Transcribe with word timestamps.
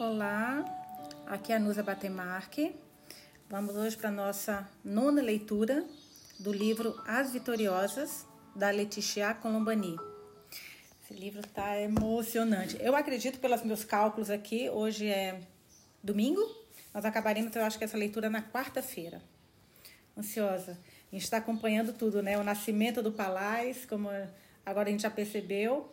Olá, 0.00 0.64
aqui 1.26 1.52
é 1.52 1.56
a 1.56 1.58
Nusa 1.58 1.82
Batemarque. 1.82 2.74
Vamos 3.50 3.76
hoje 3.76 3.98
para 3.98 4.08
a 4.08 4.10
nossa 4.10 4.66
nona 4.82 5.20
leitura 5.20 5.84
do 6.38 6.50
livro 6.50 6.98
As 7.06 7.34
Vitoriosas, 7.34 8.26
da 8.56 8.70
Letitia 8.70 9.34
Colombani. 9.34 9.98
Esse 11.04 11.12
livro 11.12 11.40
está 11.40 11.78
emocionante. 11.78 12.78
Eu 12.80 12.96
acredito, 12.96 13.38
pelos 13.40 13.62
meus 13.62 13.84
cálculos 13.84 14.30
aqui, 14.30 14.70
hoje 14.70 15.06
é 15.06 15.38
domingo, 16.02 16.40
nós 16.94 17.04
acabaremos, 17.04 17.54
eu 17.54 17.62
acho 17.62 17.76
que 17.76 17.84
essa 17.84 17.98
leitura 17.98 18.30
na 18.30 18.40
quarta-feira. 18.40 19.20
Ansiosa. 20.16 20.78
A 21.12 21.14
gente 21.14 21.24
está 21.24 21.36
acompanhando 21.36 21.92
tudo, 21.92 22.22
né? 22.22 22.38
O 22.38 22.42
nascimento 22.42 23.02
do 23.02 23.12
Palais, 23.12 23.84
como 23.84 24.08
agora 24.64 24.88
a 24.88 24.92
gente 24.92 25.02
já 25.02 25.10
percebeu, 25.10 25.92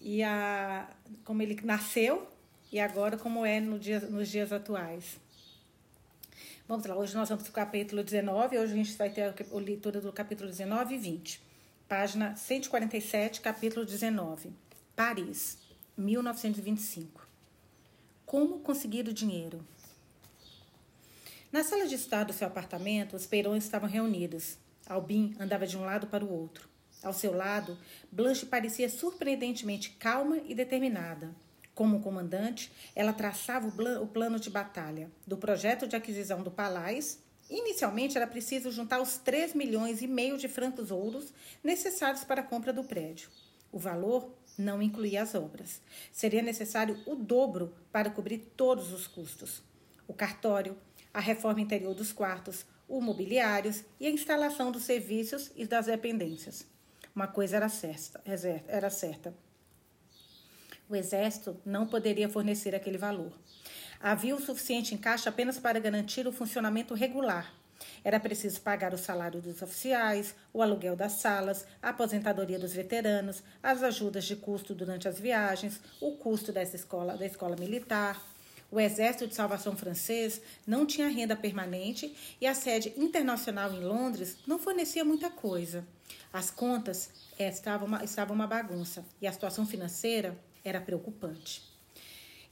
e 0.00 0.24
a, 0.24 0.90
como 1.22 1.40
ele 1.40 1.56
nasceu, 1.62 2.33
e 2.74 2.80
agora 2.80 3.16
como 3.16 3.46
é 3.46 3.60
no 3.60 3.78
dia, 3.78 4.00
nos 4.00 4.28
dias 4.28 4.50
atuais. 4.52 5.20
Vamos 6.66 6.84
lá, 6.86 6.96
hoje 6.96 7.14
nós 7.14 7.28
vamos 7.28 7.44
para 7.44 7.50
o 7.50 7.54
capítulo 7.54 8.02
19, 8.02 8.58
hoje 8.58 8.72
a 8.72 8.76
gente 8.76 8.92
vai 8.94 9.08
ter 9.08 9.22
a 9.22 9.56
leitura 9.56 10.00
do 10.00 10.12
capítulo 10.12 10.50
19 10.50 10.92
e 10.92 10.98
20. 10.98 11.40
Página 11.88 12.34
147, 12.34 13.40
capítulo 13.40 13.86
19. 13.86 14.50
Paris, 14.96 15.56
1925. 15.96 17.28
Como 18.26 18.58
conseguir 18.58 19.06
o 19.06 19.12
dinheiro? 19.12 19.64
Na 21.52 21.62
sala 21.62 21.86
de 21.86 21.94
estar 21.94 22.24
do 22.24 22.32
seu 22.32 22.48
apartamento, 22.48 23.14
os 23.14 23.24
peirões 23.24 23.62
estavam 23.62 23.88
reunidos. 23.88 24.58
Albin 24.88 25.36
andava 25.38 25.64
de 25.64 25.76
um 25.76 25.84
lado 25.84 26.08
para 26.08 26.24
o 26.24 26.32
outro. 26.32 26.68
Ao 27.04 27.12
seu 27.12 27.36
lado, 27.36 27.78
Blanche 28.10 28.46
parecia 28.46 28.90
surpreendentemente 28.90 29.90
calma 29.90 30.38
e 30.38 30.56
determinada. 30.56 31.43
Como 31.74 32.00
comandante, 32.00 32.70
ela 32.94 33.12
traçava 33.12 33.66
o 34.00 34.06
plano 34.06 34.38
de 34.38 34.48
batalha 34.48 35.10
do 35.26 35.36
projeto 35.36 35.88
de 35.88 35.96
aquisição 35.96 36.42
do 36.42 36.50
Palais. 36.50 37.18
Inicialmente, 37.50 38.16
era 38.16 38.26
preciso 38.26 38.70
juntar 38.70 39.00
os 39.00 39.16
3 39.18 39.54
milhões 39.54 40.00
e 40.00 40.06
meio 40.06 40.38
de 40.38 40.46
francos 40.46 40.90
ouros 40.92 41.32
necessários 41.64 42.22
para 42.22 42.42
a 42.42 42.44
compra 42.44 42.72
do 42.72 42.84
prédio. 42.84 43.28
O 43.72 43.78
valor 43.78 44.32
não 44.56 44.80
incluía 44.80 45.22
as 45.22 45.34
obras. 45.34 45.80
Seria 46.12 46.42
necessário 46.42 46.96
o 47.06 47.16
dobro 47.16 47.74
para 47.90 48.08
cobrir 48.08 48.38
todos 48.56 48.92
os 48.92 49.08
custos. 49.08 49.60
O 50.06 50.14
cartório, 50.14 50.76
a 51.12 51.18
reforma 51.18 51.60
interior 51.60 51.92
dos 51.92 52.12
quartos, 52.12 52.64
o 52.88 53.00
mobiliários 53.00 53.82
e 53.98 54.06
a 54.06 54.10
instalação 54.10 54.70
dos 54.70 54.84
serviços 54.84 55.50
e 55.56 55.66
das 55.66 55.86
dependências. 55.86 56.66
Uma 57.14 57.26
coisa 57.26 57.56
era 57.56 57.68
certa, 57.68 58.22
era 58.68 58.90
certa. 58.90 59.34
O 60.88 60.94
exército 60.94 61.56
não 61.64 61.86
poderia 61.86 62.28
fornecer 62.28 62.74
aquele 62.74 62.98
valor. 62.98 63.32
Havia 64.00 64.36
o 64.36 64.40
suficiente 64.40 64.94
em 64.94 64.98
caixa 64.98 65.30
apenas 65.30 65.58
para 65.58 65.78
garantir 65.78 66.26
o 66.26 66.32
funcionamento 66.32 66.92
regular. 66.92 67.52
Era 68.02 68.20
preciso 68.20 68.60
pagar 68.60 68.92
o 68.92 68.98
salário 68.98 69.40
dos 69.40 69.62
oficiais, 69.62 70.34
o 70.52 70.62
aluguel 70.62 70.94
das 70.94 71.12
salas, 71.12 71.66
a 71.82 71.88
aposentadoria 71.88 72.58
dos 72.58 72.72
veteranos, 72.72 73.42
as 73.62 73.82
ajudas 73.82 74.24
de 74.24 74.36
custo 74.36 74.74
durante 74.74 75.08
as 75.08 75.18
viagens, 75.18 75.80
o 76.00 76.12
custo 76.12 76.52
dessa 76.52 76.76
escola, 76.76 77.16
da 77.16 77.26
escola 77.26 77.56
militar. 77.56 78.22
O 78.70 78.80
Exército 78.80 79.28
de 79.28 79.34
Salvação 79.34 79.76
francês 79.76 80.40
não 80.66 80.84
tinha 80.84 81.08
renda 81.08 81.36
permanente 81.36 82.14
e 82.40 82.46
a 82.46 82.54
sede 82.54 82.92
internacional 82.96 83.72
em 83.72 83.84
Londres 83.84 84.38
não 84.46 84.58
fornecia 84.58 85.04
muita 85.04 85.30
coisa. 85.30 85.86
As 86.32 86.50
contas 86.50 87.10
é, 87.38 87.48
estavam, 87.48 87.86
uma, 87.86 88.04
estavam 88.04 88.34
uma 88.34 88.46
bagunça 88.46 89.04
e 89.22 89.26
a 89.26 89.32
situação 89.32 89.64
financeira 89.64 90.36
era 90.64 90.80
preocupante. 90.80 91.62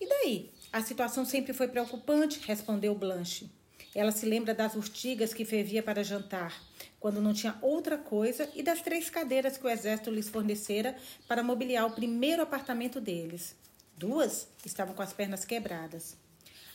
E 0.00 0.08
daí? 0.08 0.52
A 0.73 0.83
situação 0.83 1.24
sempre 1.24 1.52
foi 1.52 1.68
preocupante, 1.68 2.40
respondeu 2.46 2.95
Blanche. 2.95 3.50
Ela 3.95 4.11
se 4.11 4.24
lembra 4.24 4.55
das 4.55 4.74
urtigas 4.74 5.34
que 5.34 5.45
fervia 5.45 5.83
para 5.83 6.02
jantar, 6.02 6.62
quando 6.98 7.20
não 7.20 7.34
tinha 7.34 7.58
outra 7.61 7.98
coisa, 7.98 8.51
e 8.55 8.62
das 8.62 8.80
três 8.80 9.11
cadeiras 9.11 9.58
que 9.58 9.67
o 9.67 9.68
exército 9.68 10.11
lhes 10.11 10.28
fornecera 10.28 10.96
para 11.28 11.42
mobiliar 11.42 11.86
o 11.86 11.95
primeiro 11.95 12.42
apartamento 12.42 13.01
deles. 13.01 13.55
Duas 13.96 14.48
estavam 14.64 14.95
com 14.95 15.02
as 15.02 15.12
pernas 15.12 15.45
quebradas. 15.45 16.17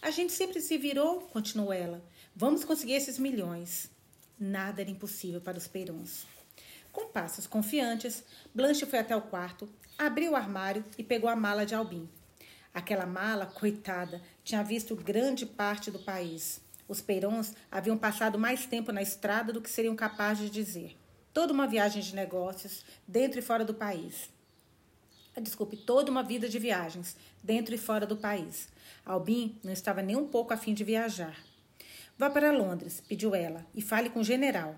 A 0.01 0.11
gente 0.11 0.31
sempre 0.31 0.61
se 0.61 0.77
virou, 0.77 1.21
continuou 1.21 1.73
ela. 1.73 2.03
Vamos 2.35 2.63
conseguir 2.63 2.93
esses 2.93 3.17
milhões. 3.17 3.89
Nada 4.39 4.81
era 4.81 4.91
impossível 4.91 5.41
para 5.41 5.57
os 5.57 5.67
peirões. 5.67 6.27
Com 6.97 7.09
passos 7.09 7.45
confiantes, 7.45 8.23
Blanche 8.55 8.83
foi 8.87 8.97
até 8.97 9.15
o 9.15 9.21
quarto, 9.21 9.69
abriu 9.99 10.31
o 10.31 10.35
armário 10.35 10.83
e 10.97 11.03
pegou 11.03 11.29
a 11.29 11.35
mala 11.35 11.63
de 11.63 11.75
Albin. 11.75 12.09
Aquela 12.73 13.05
mala, 13.05 13.45
coitada, 13.45 14.19
tinha 14.43 14.63
visto 14.63 14.95
grande 14.95 15.45
parte 15.45 15.91
do 15.91 15.99
país. 15.99 16.59
Os 16.87 16.99
Peirons 16.99 17.53
haviam 17.69 17.99
passado 17.99 18.39
mais 18.39 18.65
tempo 18.65 18.91
na 18.91 19.03
estrada 19.03 19.53
do 19.53 19.61
que 19.61 19.69
seriam 19.69 19.95
capazes 19.95 20.45
de 20.45 20.49
dizer. 20.49 20.97
Toda 21.31 21.53
uma 21.53 21.67
viagem 21.67 22.01
de 22.01 22.15
negócios, 22.15 22.83
dentro 23.07 23.37
e 23.37 23.43
fora 23.43 23.63
do 23.63 23.75
país. 23.75 24.31
Desculpe, 25.39 25.77
toda 25.77 26.09
uma 26.09 26.23
vida 26.23 26.49
de 26.49 26.57
viagens, 26.57 27.15
dentro 27.43 27.75
e 27.75 27.77
fora 27.77 28.07
do 28.07 28.17
país. 28.17 28.69
Albin 29.05 29.59
não 29.63 29.71
estava 29.71 30.01
nem 30.01 30.15
um 30.15 30.27
pouco 30.27 30.51
afim 30.51 30.73
de 30.73 30.83
viajar. 30.83 31.37
Vá 32.17 32.27
para 32.27 32.51
Londres, 32.51 33.03
pediu 33.07 33.35
ela, 33.35 33.63
e 33.75 33.83
fale 33.83 34.09
com 34.09 34.21
o 34.21 34.23
general. 34.23 34.75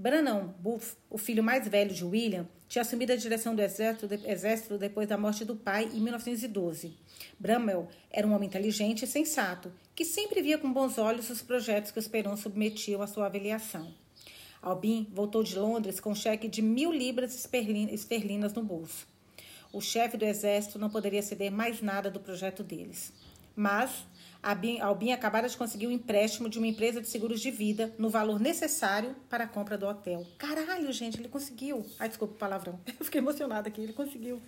Branham 0.00 0.54
Buff, 0.60 0.94
o 1.10 1.18
filho 1.18 1.42
mais 1.42 1.66
velho 1.66 1.92
de 1.92 2.04
William, 2.04 2.46
tinha 2.68 2.82
assumido 2.82 3.12
a 3.12 3.16
direção 3.16 3.56
do 3.56 3.60
exército, 3.60 4.06
de, 4.06 4.30
exército 4.30 4.78
depois 4.78 5.08
da 5.08 5.18
morte 5.18 5.44
do 5.44 5.56
pai 5.56 5.90
em 5.92 6.00
1912. 6.00 6.96
Bramwell 7.36 7.88
era 8.08 8.24
um 8.24 8.32
homem 8.32 8.48
inteligente 8.48 9.04
e 9.04 9.08
sensato, 9.08 9.72
que 9.96 10.04
sempre 10.04 10.40
via 10.40 10.56
com 10.56 10.72
bons 10.72 10.98
olhos 10.98 11.28
os 11.30 11.42
projetos 11.42 11.90
que 11.90 11.98
os 11.98 12.06
Perons 12.06 12.38
submetiam 12.38 13.02
à 13.02 13.08
sua 13.08 13.26
avaliação. 13.26 13.92
Albin 14.62 15.08
voltou 15.12 15.42
de 15.42 15.58
Londres 15.58 15.98
com 15.98 16.12
um 16.12 16.14
cheque 16.14 16.46
de 16.46 16.62
mil 16.62 16.92
libras 16.92 17.34
esterlinas 17.34 18.54
no 18.54 18.62
bolso. 18.62 19.04
O 19.72 19.80
chefe 19.80 20.16
do 20.16 20.24
exército 20.24 20.78
não 20.78 20.90
poderia 20.90 21.22
ceder 21.22 21.50
mais 21.50 21.82
nada 21.82 22.08
do 22.08 22.20
projeto 22.20 22.62
deles. 22.62 23.12
Mas 23.56 24.06
Albin 24.42 25.12
acabara 25.12 25.48
de 25.48 25.56
conseguir 25.56 25.86
um 25.86 25.90
empréstimo 25.90 26.48
de 26.48 26.58
uma 26.58 26.66
empresa 26.66 27.00
de 27.00 27.08
seguros 27.08 27.40
de 27.40 27.50
vida 27.50 27.92
no 27.98 28.08
valor 28.08 28.38
necessário 28.38 29.14
para 29.28 29.44
a 29.44 29.48
compra 29.48 29.76
do 29.76 29.86
hotel. 29.86 30.26
Caralho, 30.38 30.92
gente, 30.92 31.18
ele 31.18 31.28
conseguiu. 31.28 31.84
Ai, 31.98 32.08
desculpa 32.08 32.34
o 32.34 32.38
palavrão. 32.38 32.78
Eu 32.86 33.04
fiquei 33.04 33.20
emocionada 33.20 33.68
aqui, 33.68 33.80
ele 33.80 33.92
conseguiu. 33.92 34.40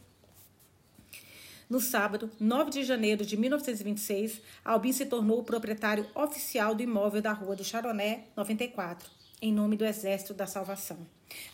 No 1.68 1.80
sábado, 1.80 2.30
9 2.40 2.70
de 2.70 2.82
janeiro 2.82 3.24
de 3.24 3.36
1926, 3.36 4.40
Albin 4.64 4.92
se 4.92 5.06
tornou 5.06 5.38
o 5.38 5.44
proprietário 5.44 6.04
oficial 6.16 6.74
do 6.74 6.82
imóvel 6.82 7.22
da 7.22 7.32
Rua 7.32 7.54
do 7.54 7.62
Charoné, 7.62 8.24
94, 8.36 9.08
em 9.40 9.52
nome 9.52 9.76
do 9.76 9.84
Exército 9.84 10.34
da 10.34 10.48
Salvação. 10.48 10.98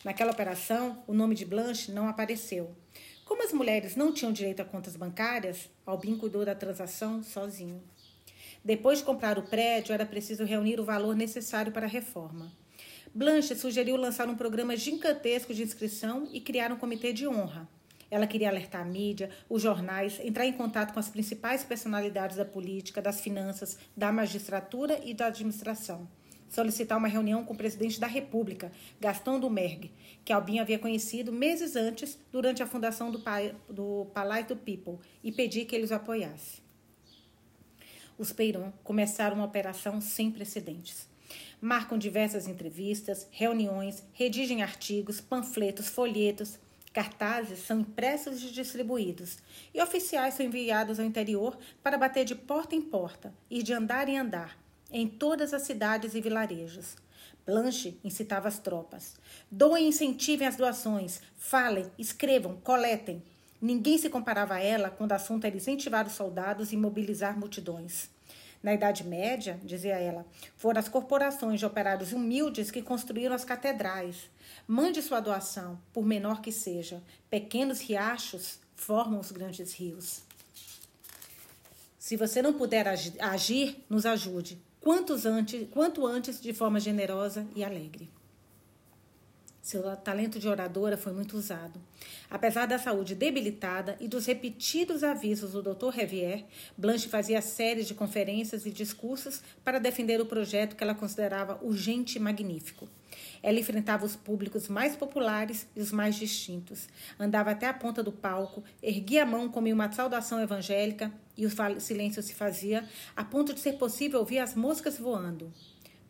Naquela 0.03 0.31
operação, 0.31 1.03
o 1.05 1.13
nome 1.13 1.35
de 1.35 1.45
Blanche 1.45 1.91
não 1.91 2.07
apareceu. 2.07 2.75
Como 3.25 3.43
as 3.43 3.53
mulheres 3.53 3.95
não 3.95 4.11
tinham 4.11 4.31
direito 4.31 4.61
a 4.61 4.65
contas 4.65 4.95
bancárias, 4.95 5.69
Albin 5.85 6.17
cuidou 6.17 6.43
da 6.43 6.55
transação 6.55 7.21
sozinho. 7.21 7.83
Depois 8.67 8.97
de 8.97 9.05
comprar 9.05 9.39
o 9.39 9.43
prédio, 9.43 9.93
era 9.93 10.05
preciso 10.05 10.43
reunir 10.43 10.77
o 10.77 10.83
valor 10.83 11.15
necessário 11.15 11.71
para 11.71 11.85
a 11.85 11.89
reforma. 11.89 12.51
Blanche 13.15 13.55
sugeriu 13.55 13.95
lançar 13.95 14.27
um 14.27 14.35
programa 14.35 14.75
gigantesco 14.75 15.53
de 15.53 15.63
inscrição 15.63 16.27
e 16.33 16.41
criar 16.41 16.69
um 16.73 16.75
comitê 16.75 17.13
de 17.13 17.25
honra. 17.25 17.65
Ela 18.11 18.27
queria 18.27 18.49
alertar 18.49 18.81
a 18.81 18.85
mídia, 18.85 19.29
os 19.49 19.61
jornais, 19.61 20.19
entrar 20.21 20.45
em 20.45 20.51
contato 20.51 20.93
com 20.93 20.99
as 20.99 21.07
principais 21.07 21.63
personalidades 21.63 22.35
da 22.35 22.43
política, 22.43 23.01
das 23.01 23.21
finanças, 23.21 23.77
da 23.95 24.11
magistratura 24.11 24.99
e 25.01 25.13
da 25.13 25.27
administração. 25.27 26.05
Solicitar 26.49 26.97
uma 26.97 27.07
reunião 27.07 27.45
com 27.45 27.53
o 27.53 27.57
presidente 27.57 27.97
da 27.97 28.07
República, 28.07 28.69
Gaston 28.99 29.39
Dumergue, 29.39 29.93
que 30.25 30.33
Albin 30.33 30.59
havia 30.59 30.77
conhecido 30.77 31.31
meses 31.31 31.77
antes, 31.77 32.19
durante 32.33 32.61
a 32.61 32.67
fundação 32.67 33.11
do, 33.11 33.23
do 33.69 34.07
Palácio 34.13 34.47
do 34.47 34.57
People, 34.57 34.99
e 35.23 35.31
pedir 35.31 35.63
que 35.63 35.73
eles 35.73 35.89
o 35.89 35.95
apoiassem 35.95 36.66
os 38.17 38.31
Peiron 38.31 38.71
começaram 38.83 39.35
uma 39.35 39.45
operação 39.45 40.01
sem 40.01 40.31
precedentes. 40.31 41.07
Marcam 41.59 41.97
diversas 41.97 42.47
entrevistas, 42.47 43.27
reuniões, 43.31 44.03
redigem 44.13 44.61
artigos, 44.61 45.19
panfletos, 45.19 45.87
folhetos, 45.87 46.59
cartazes 46.93 47.59
são 47.59 47.81
impressos 47.81 48.41
e 48.41 48.51
distribuídos, 48.51 49.37
e 49.71 49.79
oficiais 49.79 50.33
são 50.33 50.45
enviados 50.45 50.99
ao 50.99 51.05
interior 51.05 51.55
para 51.83 51.97
bater 51.97 52.25
de 52.25 52.33
porta 52.33 52.75
em 52.75 52.81
porta 52.81 53.31
e 53.49 53.61
de 53.61 53.71
andar 53.71 54.09
em 54.09 54.17
andar, 54.17 54.57
em 54.91 55.07
todas 55.07 55.53
as 55.53 55.61
cidades 55.61 56.15
e 56.15 56.21
vilarejos. 56.21 56.95
Blanche 57.45 57.99
incitava 58.03 58.47
as 58.47 58.59
tropas. 58.59 59.15
Doem 59.49 59.85
e 59.85 59.87
incentivem 59.89 60.47
as 60.47 60.57
doações. 60.57 61.21
Falem, 61.37 61.85
escrevam, 61.97 62.57
coletem. 62.57 63.21
Ninguém 63.61 63.97
se 63.97 64.09
comparava 64.09 64.55
a 64.55 64.59
ela 64.59 64.89
quando 64.89 65.11
o 65.11 65.15
assunto 65.15 65.45
era 65.45 65.57
incentivar 65.57 66.05
os 66.05 66.13
soldados 66.13 66.71
e 66.71 66.77
mobilizar 66.77 67.37
multidões. 67.37 68.09
Na 68.61 68.73
Idade 68.73 69.03
Média, 69.03 69.59
dizia 69.63 69.95
ela, 69.95 70.25
foram 70.55 70.79
as 70.79 70.89
corporações 70.89 71.59
de 71.59 71.65
operários 71.65 72.11
humildes 72.11 72.71
que 72.71 72.81
construíram 72.81 73.35
as 73.35 73.45
catedrais. 73.45 74.29
Mande 74.67 75.01
sua 75.01 75.19
doação, 75.19 75.79
por 75.93 76.05
menor 76.05 76.41
que 76.41 76.51
seja. 76.51 77.01
Pequenos 77.29 77.81
riachos 77.81 78.59
formam 78.75 79.19
os 79.19 79.31
grandes 79.31 79.73
rios. 79.73 80.21
Se 81.99 82.15
você 82.15 82.41
não 82.41 82.53
puder 82.53 82.87
agir, 82.87 83.83
nos 83.89 84.05
ajude. 84.05 84.61
Quantos 84.79 85.25
antes, 85.25 85.67
quanto 85.71 86.05
antes, 86.05 86.39
de 86.39 86.53
forma 86.53 86.79
generosa 86.79 87.45
e 87.55 87.63
alegre. 87.63 88.09
Seu 89.67 89.83
talento 89.97 90.39
de 90.39 90.47
oradora 90.47 90.95
foi 90.95 91.11
muito 91.11 91.35
usado. 91.35 91.77
Apesar 92.29 92.67
da 92.67 92.79
saúde 92.79 93.13
debilitada 93.13 93.97
e 93.99 94.07
dos 94.07 94.25
repetidos 94.25 95.03
avisos 95.03 95.51
do 95.51 95.61
Dr. 95.61 95.89
Revier, 95.89 96.45
Blanche 96.77 97.09
fazia 97.09 97.41
séries 97.41 97.85
de 97.85 97.93
conferências 97.93 98.65
e 98.65 98.71
discursos 98.71 99.41
para 99.65 99.77
defender 99.77 100.21
o 100.21 100.25
projeto 100.25 100.73
que 100.73 100.81
ela 100.81 100.95
considerava 100.95 101.59
urgente 101.61 102.17
e 102.17 102.21
magnífico. 102.21 102.87
Ela 103.43 103.59
enfrentava 103.59 104.05
os 104.05 104.15
públicos 104.15 104.69
mais 104.69 104.95
populares 104.95 105.67
e 105.75 105.81
os 105.81 105.91
mais 105.91 106.15
distintos. 106.15 106.87
Andava 107.19 107.51
até 107.51 107.67
a 107.67 107.73
ponta 107.73 108.01
do 108.01 108.13
palco, 108.13 108.63
erguia 108.81 109.23
a 109.23 109.25
mão 109.25 109.49
como 109.49 109.67
em 109.67 109.73
uma 109.73 109.91
saudação 109.91 110.41
evangélica 110.41 111.11
e 111.35 111.45
o 111.45 111.81
silêncio 111.81 112.23
se 112.23 112.33
fazia, 112.33 112.87
a 113.13 113.25
ponto 113.25 113.53
de 113.53 113.59
ser 113.59 113.73
possível 113.73 114.19
ouvir 114.21 114.39
as 114.39 114.55
moscas 114.55 114.97
voando. 114.97 115.51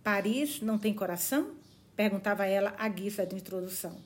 Paris 0.04 0.62
não 0.62 0.78
tem 0.78 0.94
coração? 0.94 1.58
Perguntava 1.98 2.46
ela 2.46 2.76
à 2.78 2.88
guisa 2.88 3.26
de 3.26 3.36
introdução. 3.36 3.98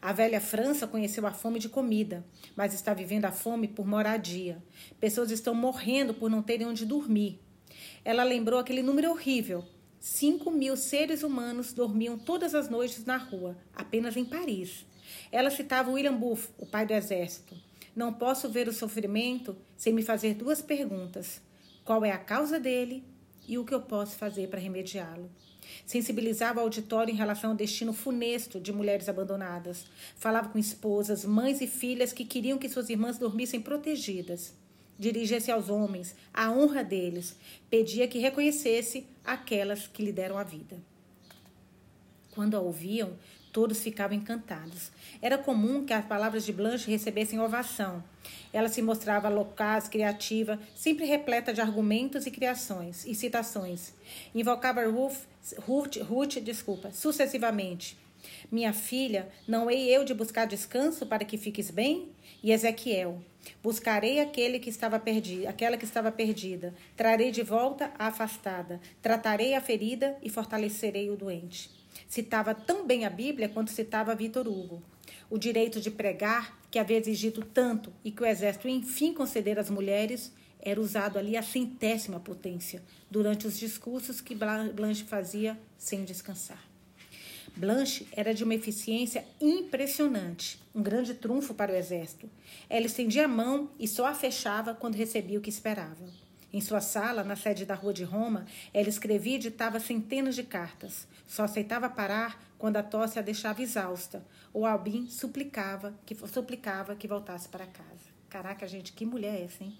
A 0.00 0.14
velha 0.14 0.40
França 0.40 0.86
conheceu 0.86 1.26
a 1.26 1.30
fome 1.30 1.58
de 1.58 1.68
comida, 1.68 2.24
mas 2.56 2.72
está 2.72 2.94
vivendo 2.94 3.26
a 3.26 3.32
fome 3.32 3.68
por 3.68 3.86
moradia. 3.86 4.62
Pessoas 4.98 5.30
estão 5.30 5.54
morrendo 5.54 6.14
por 6.14 6.30
não 6.30 6.42
terem 6.42 6.66
onde 6.66 6.86
dormir. 6.86 7.38
Ela 8.02 8.24
lembrou 8.24 8.58
aquele 8.58 8.82
número 8.82 9.10
horrível. 9.10 9.62
Cinco 10.00 10.50
mil 10.50 10.74
seres 10.74 11.22
humanos 11.22 11.74
dormiam 11.74 12.18
todas 12.18 12.54
as 12.54 12.70
noites 12.70 13.04
na 13.04 13.18
rua, 13.18 13.58
apenas 13.74 14.16
em 14.16 14.24
Paris. 14.24 14.86
Ela 15.30 15.50
citava 15.50 15.90
William 15.90 16.16
Booth, 16.16 16.48
o 16.56 16.64
pai 16.64 16.86
do 16.86 16.94
exército. 16.94 17.54
Não 17.94 18.10
posso 18.10 18.48
ver 18.48 18.68
o 18.68 18.72
sofrimento 18.72 19.54
sem 19.76 19.92
me 19.92 20.02
fazer 20.02 20.34
duas 20.34 20.62
perguntas: 20.62 21.42
qual 21.84 22.04
é 22.06 22.10
a 22.10 22.18
causa 22.18 22.58
dele 22.58 23.04
e 23.46 23.58
o 23.58 23.64
que 23.66 23.74
eu 23.74 23.82
posso 23.82 24.16
fazer 24.16 24.48
para 24.48 24.60
remediá-lo? 24.60 25.30
Sensibilizava 25.86 26.60
o 26.60 26.62
auditório 26.64 27.12
em 27.12 27.16
relação 27.16 27.50
ao 27.50 27.56
destino 27.56 27.92
funesto 27.92 28.60
de 28.60 28.72
mulheres 28.72 29.08
abandonadas. 29.08 29.84
Falava 30.16 30.48
com 30.48 30.58
esposas, 30.58 31.24
mães 31.24 31.60
e 31.60 31.66
filhas 31.66 32.12
que 32.12 32.24
queriam 32.24 32.58
que 32.58 32.68
suas 32.68 32.88
irmãs 32.88 33.18
dormissem 33.18 33.60
protegidas. 33.60 34.54
Dirigia-se 34.98 35.50
aos 35.50 35.68
homens, 35.68 36.14
à 36.32 36.50
honra 36.50 36.84
deles. 36.84 37.36
Pedia 37.68 38.06
que 38.06 38.18
reconhecesse 38.18 39.06
aquelas 39.24 39.86
que 39.86 40.04
lhe 40.04 40.12
deram 40.12 40.38
a 40.38 40.44
vida. 40.44 40.76
Quando 42.30 42.56
a 42.56 42.60
ouviam, 42.60 43.16
todos 43.54 43.80
ficavam 43.80 44.16
encantados. 44.16 44.90
Era 45.22 45.38
comum 45.38 45.86
que 45.86 45.92
as 45.92 46.04
palavras 46.04 46.44
de 46.44 46.52
Blanche 46.52 46.90
recebessem 46.90 47.38
ovação. 47.38 48.02
Ela 48.52 48.68
se 48.68 48.82
mostrava 48.82 49.28
locaz, 49.28 49.86
criativa, 49.86 50.58
sempre 50.74 51.06
repleta 51.06 51.54
de 51.54 51.60
argumentos 51.60 52.26
e 52.26 52.32
criações 52.32 53.06
e 53.06 53.14
citações. 53.14 53.94
Invocava 54.34 54.84
Ruth, 54.84 55.18
Ruth, 55.60 55.96
Ruth 55.98 56.40
desculpa, 56.40 56.90
sucessivamente. 56.90 57.96
Minha 58.50 58.72
filha, 58.72 59.28
não 59.46 59.70
hei 59.70 59.88
eu 59.88 60.04
de 60.04 60.14
buscar 60.14 60.46
descanso 60.46 61.06
para 61.06 61.24
que 61.24 61.38
fiques 61.38 61.70
bem? 61.70 62.08
E 62.42 62.50
Ezequiel, 62.50 63.22
buscarei 63.62 64.18
aquele 64.18 64.58
que 64.58 64.70
estava 64.70 64.98
perdido, 64.98 65.46
aquela 65.46 65.76
que 65.76 65.84
estava 65.84 66.10
perdida, 66.10 66.74
trarei 66.96 67.30
de 67.30 67.42
volta 67.42 67.92
a 67.96 68.08
afastada, 68.08 68.80
tratarei 69.00 69.54
a 69.54 69.60
ferida 69.60 70.16
e 70.22 70.28
fortalecerei 70.28 71.08
o 71.08 71.16
doente. 71.16 71.83
Citava 72.08 72.54
tão 72.54 72.86
bem 72.86 73.04
a 73.04 73.10
Bíblia 73.10 73.48
quanto 73.48 73.70
citava 73.70 74.14
Vitor 74.14 74.46
Hugo. 74.46 74.82
O 75.30 75.38
direito 75.38 75.80
de 75.80 75.90
pregar, 75.90 76.58
que 76.70 76.78
havia 76.78 76.98
exigido 76.98 77.42
tanto 77.42 77.92
e 78.04 78.10
que 78.10 78.22
o 78.22 78.26
exército 78.26 78.68
enfim 78.68 79.12
concedera 79.12 79.60
às 79.60 79.70
mulheres, 79.70 80.32
era 80.60 80.80
usado 80.80 81.18
ali 81.18 81.36
a 81.36 81.42
centésima 81.42 82.18
potência 82.18 82.82
durante 83.10 83.46
os 83.46 83.58
discursos 83.58 84.20
que 84.20 84.34
Blanche 84.34 85.04
fazia 85.04 85.58
sem 85.76 86.04
descansar. 86.04 86.62
Blanche 87.56 88.08
era 88.10 88.34
de 88.34 88.42
uma 88.42 88.54
eficiência 88.54 89.24
impressionante, 89.40 90.58
um 90.74 90.82
grande 90.82 91.14
trunfo 91.14 91.54
para 91.54 91.72
o 91.72 91.76
exército. 91.76 92.28
Ela 92.68 92.86
estendia 92.86 93.26
a 93.26 93.28
mão 93.28 93.70
e 93.78 93.86
só 93.86 94.06
a 94.06 94.14
fechava 94.14 94.74
quando 94.74 94.96
recebia 94.96 95.38
o 95.38 95.42
que 95.42 95.50
esperava. 95.50 96.04
Em 96.54 96.60
sua 96.60 96.80
sala, 96.80 97.24
na 97.24 97.34
sede 97.34 97.66
da 97.66 97.74
Rua 97.74 97.92
de 97.92 98.04
Roma, 98.04 98.46
ela 98.72 98.88
escrevia 98.88 99.34
e 99.34 99.40
ditava 99.40 99.80
centenas 99.80 100.36
de 100.36 100.44
cartas. 100.44 101.04
Só 101.26 101.42
aceitava 101.42 101.90
parar 101.90 102.40
quando 102.56 102.76
a 102.76 102.82
tosse 102.84 103.18
a 103.18 103.22
deixava 103.22 103.60
exausta, 103.60 104.24
ou 104.52 104.64
Albin 104.64 105.08
suplicava 105.10 105.98
que, 106.06 106.14
suplicava 106.28 106.94
que 106.94 107.08
voltasse 107.08 107.48
para 107.48 107.66
casa. 107.66 108.06
Caraca, 108.30 108.68
gente, 108.68 108.92
que 108.92 109.04
mulher 109.04 109.34
é 109.34 109.42
essa, 109.46 109.64
hein? 109.64 109.76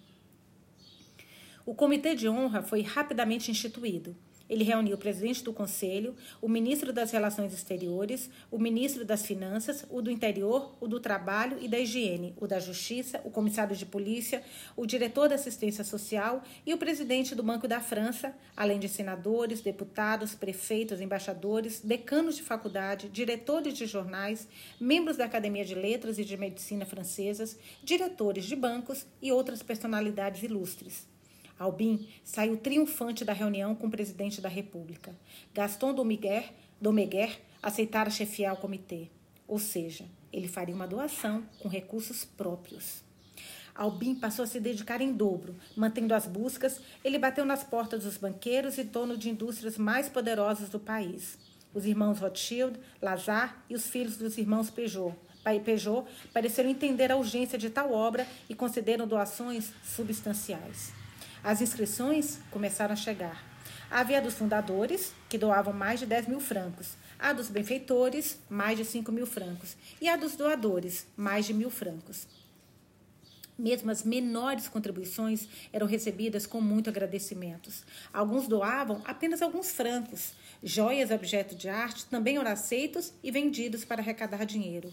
O 1.65 1.77
comitê 1.77 2.17
de 2.17 2.29
honra 2.29 2.61
foi 2.61 2.83
rapidamente 2.83 3.53
instituído. 3.53 4.17
Ele 4.49 4.63
reuniu 4.63 4.97
o 4.97 4.99
presidente 4.99 5.43
do 5.43 5.53
Conselho, 5.53 6.15
o 6.41 6.49
ministro 6.49 6.93
das 6.93 7.11
Relações 7.11 7.53
Exteriores, 7.55 8.29
o 8.51 8.59
ministro 8.59 9.05
das 9.05 9.25
Finanças, 9.25 9.87
o 9.89 10.03
do 10.03 10.11
Interior, 10.11 10.75
o 10.81 10.87
do 10.87 11.01
Trabalho 11.01 11.57
e 11.61 11.69
da 11.69 11.79
Higiene, 11.79 12.35
o 12.37 12.47
da 12.47 12.59
Justiça, 12.59 13.21
o 13.25 13.31
comissário 13.31 13.75
de 13.75 13.87
polícia, 13.87 14.43
o 14.77 14.85
diretor 14.85 15.29
da 15.29 15.37
Assistência 15.37 15.83
Social 15.83 16.43
e 16.67 16.75
o 16.75 16.79
presidente 16.79 17.35
do 17.35 17.43
Banco 17.43 17.67
da 17.67 17.81
França, 17.81 18.35
além 18.55 18.79
de 18.79 18.89
senadores, 18.89 19.63
deputados, 19.63 20.35
prefeitos, 20.35 21.01
embaixadores, 21.01 21.81
decanos 21.81 22.37
de 22.37 22.43
faculdade, 22.43 23.09
diretores 23.09 23.73
de 23.73 23.87
jornais, 23.87 24.47
membros 24.79 25.17
da 25.17 25.25
Academia 25.25 25.65
de 25.65 25.75
Letras 25.75 26.19
e 26.19 26.25
de 26.25 26.37
Medicina 26.37 26.85
francesas, 26.85 27.59
diretores 27.83 28.45
de 28.45 28.55
bancos 28.55 29.07
e 29.23 29.33
outras 29.33 29.63
personalidades 29.63 30.43
ilustres. 30.43 31.14
Albin 31.59 32.09
saiu 32.25 32.57
triunfante 32.57 33.25
da 33.25 33.33
reunião 33.33 33.75
com 33.75 33.87
o 33.87 33.91
presidente 33.91 34.41
da 34.41 34.49
República. 34.49 35.15
Gaston 35.55 35.95
Dominguer, 35.95 36.53
Domeguer 36.81 37.41
aceitara 37.63 38.11
chefiar 38.11 38.55
o 38.55 38.59
comitê. 38.59 39.09
Ou 39.47 39.59
seja, 39.59 40.05
ele 40.33 40.49
faria 40.49 40.75
uma 40.75 40.87
doação 40.87 41.45
com 41.61 41.69
recursos 41.69 42.25
próprios. 42.25 43.03
Albin 43.75 44.15
passou 44.15 44.45
a 44.45 44.47
se 44.47 44.61
dedicar 44.61 45.01
em 45.01 45.13
dobro, 45.13 45.55
mantendo 45.77 46.15
as 46.15 46.27
buscas. 46.27 46.81
Ele 47.05 47.19
bateu 47.19 47.45
nas 47.45 47.65
portas 47.65 48.05
dos 48.05 48.17
banqueiros 48.17 48.79
e 48.79 48.85
donos 48.85 49.19
de 49.19 49.31
indústrias 49.31 49.77
mais 49.77 50.09
poderosos 50.09 50.69
do 50.69 50.79
país. 50.79 51.39
Os 51.73 51.85
irmãos 51.85 52.21
Rothschild, 52.21 52.79
Lazar 53.03 53.65
e 53.69 53.75
os 53.75 53.89
filhos 53.89 54.17
dos 54.17 54.39
irmãos 54.39 54.71
Peugeot, 54.71 55.15
Peugeot 55.65 56.07
pareceram 56.33 56.71
entender 56.71 57.11
a 57.13 57.17
urgência 57.17 57.59
de 57.59 57.69
tal 57.69 57.93
obra 57.93 58.27
e 58.49 58.55
concederam 58.55 59.07
doações 59.07 59.73
substanciais. 59.85 61.04
As 61.45 61.61
inscrições 61.61 62.39
começaram 62.51 62.95
a 62.95 62.97
chegar. 62.97 63.45
Havia 63.91 64.17
a 64.17 64.21
dos 64.23 64.33
fundadores, 64.33 65.13
que 65.29 65.37
doavam 65.37 65.75
mais 65.75 66.01
de 66.01 66.07
10 66.07 66.27
mil 66.27 66.41
francos, 66.41 66.95
a 67.19 67.35
dos 67.35 67.51
benfeitores, 67.51 68.39
mais 68.49 68.79
de 68.79 68.85
5 68.87 69.13
mil 69.13 69.27
francos, 69.27 69.77
e 70.01 70.09
a 70.09 70.17
dos 70.17 70.37
doadores, 70.37 71.07
mais 71.15 71.45
de 71.45 71.53
mil 71.53 71.69
francos. 71.69 72.27
Mesmo 73.59 73.91
as 73.91 74.03
menores 74.03 74.69
contribuições 74.69 75.47
eram 75.71 75.87
recebidas 75.87 76.47
com 76.47 76.63
muito 76.63 76.89
agradecimentos. 76.89 77.85
Alguns 78.11 78.49
doavam 78.49 79.03
apenas 79.05 79.43
alguns 79.43 79.71
francos. 79.71 80.33
Joias, 80.63 81.11
objeto 81.11 81.55
de 81.55 81.69
arte, 81.69 82.07
também 82.07 82.39
eram 82.39 82.51
aceitos 82.51 83.13
e 83.23 83.31
vendidos 83.31 83.85
para 83.85 84.01
arrecadar 84.01 84.47
dinheiro 84.47 84.91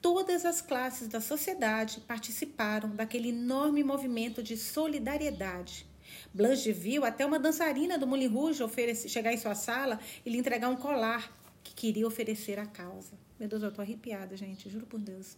todas 0.00 0.44
as 0.44 0.60
classes 0.60 1.08
da 1.08 1.20
sociedade 1.20 2.00
participaram 2.00 2.90
daquele 2.90 3.28
enorme 3.28 3.82
movimento 3.84 4.42
de 4.42 4.56
solidariedade. 4.56 5.86
Blanche 6.32 6.72
viu 6.72 7.04
até 7.04 7.24
uma 7.24 7.38
dançarina 7.38 7.98
do 7.98 8.06
Moulin 8.06 8.26
Rouge 8.26 8.62
chegar 9.08 9.32
em 9.32 9.36
sua 9.36 9.54
sala 9.54 9.98
e 10.24 10.30
lhe 10.30 10.38
entregar 10.38 10.68
um 10.68 10.76
colar 10.76 11.32
que 11.62 11.74
queria 11.74 12.06
oferecer 12.06 12.58
à 12.58 12.66
causa. 12.66 13.12
Meu 13.38 13.48
Deus, 13.48 13.62
eu 13.62 13.68
estou 13.68 13.82
arrepiada, 13.82 14.36
gente, 14.36 14.68
juro 14.68 14.86
por 14.86 15.00
Deus. 15.00 15.36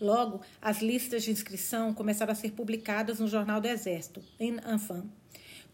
Logo, 0.00 0.42
as 0.60 0.82
listas 0.82 1.24
de 1.24 1.30
inscrição 1.30 1.94
começaram 1.94 2.32
a 2.32 2.34
ser 2.34 2.52
publicadas 2.52 3.18
no 3.18 3.26
Jornal 3.26 3.60
do 3.60 3.66
Exército, 3.66 4.22
em 4.38 4.56
Enfant. 4.72 5.06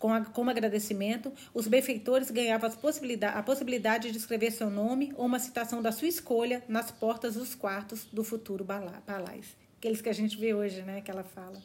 Com 0.03 0.13
a, 0.13 0.25
como 0.25 0.51
agradecimento, 0.51 1.33
os 1.55 1.69
benfeitores 1.69 2.29
ganhavam 2.29 2.69
possibilidade, 2.73 3.39
a 3.39 3.41
possibilidade 3.41 4.11
de 4.11 4.19
escrever 4.19 4.51
seu 4.51 4.69
nome 4.69 5.13
ou 5.17 5.27
uma 5.27 5.39
citação 5.39 5.81
da 5.81 5.93
sua 5.93 6.09
escolha 6.09 6.61
nas 6.67 6.91
portas 6.91 7.37
dos 7.37 7.55
quartos 7.55 8.09
do 8.13 8.25
futuro 8.25 8.65
palais. 8.65 9.57
Aqueles 9.79 10.03
que 10.03 10.09
a 10.09 10.13
gente 10.13 10.37
vê 10.37 10.53
hoje, 10.55 10.83
né? 10.83 11.03
Que 11.03 11.09
ela 11.09 11.23
fala. 11.23 11.63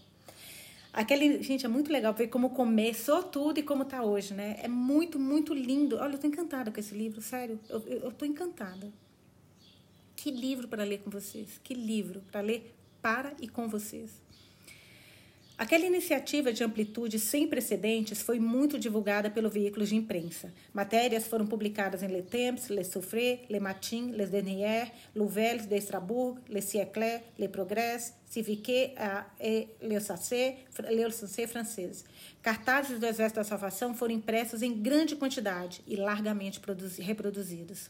Aquele, 0.93 1.41
gente, 1.41 1.65
é 1.65 1.67
muito 1.67 1.91
legal 1.91 2.13
ver 2.13 2.27
como 2.27 2.51
começou 2.51 3.23
tudo 3.23 3.59
e 3.59 3.63
como 3.63 3.81
está 3.81 4.03
hoje, 4.03 4.35
né? 4.35 4.59
É 4.61 4.67
muito, 4.67 5.17
muito 5.17 5.51
lindo. 5.51 5.97
Olha, 5.97 6.13
eu 6.13 6.19
tô 6.19 6.27
encantada 6.27 6.69
com 6.69 6.79
esse 6.79 6.93
livro, 6.93 7.19
sério. 7.23 7.59
Eu 7.67 8.11
tô 8.11 8.23
encantada. 8.23 8.93
Que 10.15 10.29
livro 10.29 10.67
para 10.67 10.83
ler 10.83 10.99
com 10.99 11.09
vocês. 11.09 11.59
Que 11.63 11.73
livro 11.73 12.21
para 12.31 12.41
ler 12.41 12.71
para 13.01 13.33
e 13.41 13.47
com 13.47 13.67
vocês. 13.67 14.26
Aquela 15.57 15.87
iniciativa 15.87 16.53
de 16.53 16.63
amplitude 16.63 17.17
sem 17.17 17.47
precedentes 17.47 18.21
foi 18.21 18.39
muito 18.39 18.77
divulgada 18.77 19.27
pelo 19.27 19.49
veículo 19.49 19.87
de 19.87 19.95
imprensa. 19.95 20.53
Matérias 20.71 21.25
foram 21.25 21.47
publicadas 21.47 22.03
em 22.03 22.07
Le 22.09 22.21
Temps, 22.21 22.69
Le 22.69 22.83
Souffré, 22.83 23.41
Le 23.49 23.59
Matin, 23.59 24.11
Les 24.13 24.29
Nouvelles 25.15 25.65
de 25.65 25.75
Strasbourg, 25.77 26.37
Le 26.47 26.61
Siècle, 26.61 27.23
Le 27.39 27.49
Progrès, 27.49 28.13
Civique 28.29 28.93
et 29.39 29.67
Le 29.81 29.99
Sacé, 29.99 30.57
Le 30.91 31.09
Sacé 31.09 31.47
francês. 31.47 32.05
Cartazes 32.43 32.99
do 32.99 33.07
Exército 33.07 33.39
da 33.39 33.43
Salvação 33.43 33.95
foram 33.95 34.13
impressos 34.13 34.61
em 34.61 34.79
grande 34.79 35.15
quantidade 35.15 35.81
e 35.87 35.95
largamente 35.95 36.61
reproduzidos. 36.99 37.89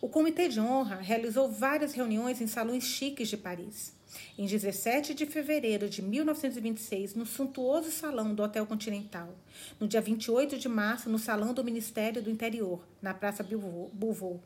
O 0.00 0.08
Comitê 0.08 0.48
de 0.48 0.60
Honra 0.60 1.00
realizou 1.00 1.50
várias 1.50 1.94
reuniões 1.94 2.40
em 2.40 2.46
salões 2.46 2.84
chiques 2.84 3.28
de 3.28 3.36
Paris. 3.36 3.95
Em 4.38 4.46
17 4.46 5.14
de 5.14 5.26
fevereiro 5.26 5.88
de 5.88 6.02
1926, 6.02 7.14
no 7.14 7.24
suntuoso 7.24 7.90
salão 7.90 8.34
do 8.34 8.42
Hotel 8.42 8.66
Continental. 8.66 9.34
No 9.80 9.88
dia 9.88 10.00
28 10.00 10.58
de 10.58 10.68
março, 10.68 11.08
no 11.08 11.18
salão 11.18 11.52
do 11.54 11.64
Ministério 11.64 12.22
do 12.22 12.30
Interior, 12.30 12.86
na 13.00 13.14
Praça 13.14 13.42
Beauvau. 13.42 14.40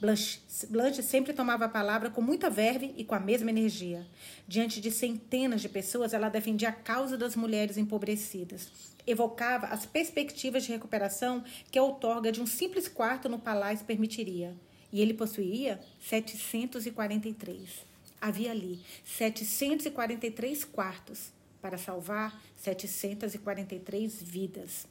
Blanche, 0.00 0.40
Blanche 0.68 1.02
sempre 1.02 1.32
tomava 1.32 1.66
a 1.66 1.68
palavra 1.68 2.10
com 2.10 2.20
muita 2.20 2.50
verve 2.50 2.94
e 2.96 3.04
com 3.04 3.14
a 3.14 3.20
mesma 3.20 3.50
energia. 3.50 4.06
Diante 4.48 4.80
de 4.80 4.90
centenas 4.90 5.60
de 5.60 5.68
pessoas, 5.68 6.12
ela 6.12 6.28
defendia 6.28 6.70
a 6.70 6.72
causa 6.72 7.16
das 7.16 7.36
mulheres 7.36 7.76
empobrecidas. 7.76 8.68
Evocava 9.06 9.66
as 9.66 9.86
perspectivas 9.86 10.64
de 10.64 10.72
recuperação 10.72 11.44
que 11.70 11.78
a 11.78 11.82
outorga 11.82 12.32
de 12.32 12.40
um 12.40 12.46
simples 12.46 12.88
quarto 12.88 13.28
no 13.28 13.38
palácio 13.38 13.86
permitiria. 13.86 14.54
E 14.92 15.00
ele 15.00 15.14
possuía 15.14 15.80
743 16.00 17.95
havia 18.26 18.50
ali 18.50 18.80
743 19.04 20.64
quartos 20.64 21.30
para 21.62 21.78
salvar 21.78 22.40
743 22.56 24.22
vidas. 24.22 24.86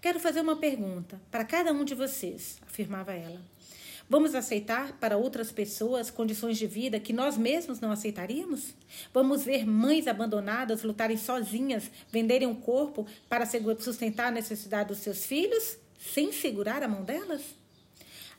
Quero 0.00 0.20
fazer 0.20 0.40
uma 0.40 0.56
pergunta 0.56 1.18
para 1.30 1.44
cada 1.44 1.72
um 1.72 1.84
de 1.84 1.94
vocês, 1.94 2.58
afirmava 2.66 3.14
ela. 3.14 3.40
Vamos 4.08 4.34
aceitar 4.34 4.98
para 4.98 5.16
outras 5.16 5.50
pessoas 5.50 6.10
condições 6.10 6.58
de 6.58 6.66
vida 6.66 7.00
que 7.00 7.14
nós 7.14 7.38
mesmos 7.38 7.80
não 7.80 7.90
aceitaríamos? 7.90 8.74
Vamos 9.14 9.44
ver 9.44 9.66
mães 9.66 10.06
abandonadas 10.06 10.82
lutarem 10.82 11.16
sozinhas, 11.16 11.90
venderem 12.12 12.46
um 12.46 12.54
corpo 12.54 13.06
para 13.30 13.46
sustentar 13.80 14.26
a 14.26 14.30
necessidade 14.30 14.88
dos 14.88 14.98
seus 14.98 15.24
filhos, 15.24 15.78
sem 15.98 16.30
segurar 16.30 16.82
a 16.82 16.88
mão 16.88 17.02
delas? 17.02 17.63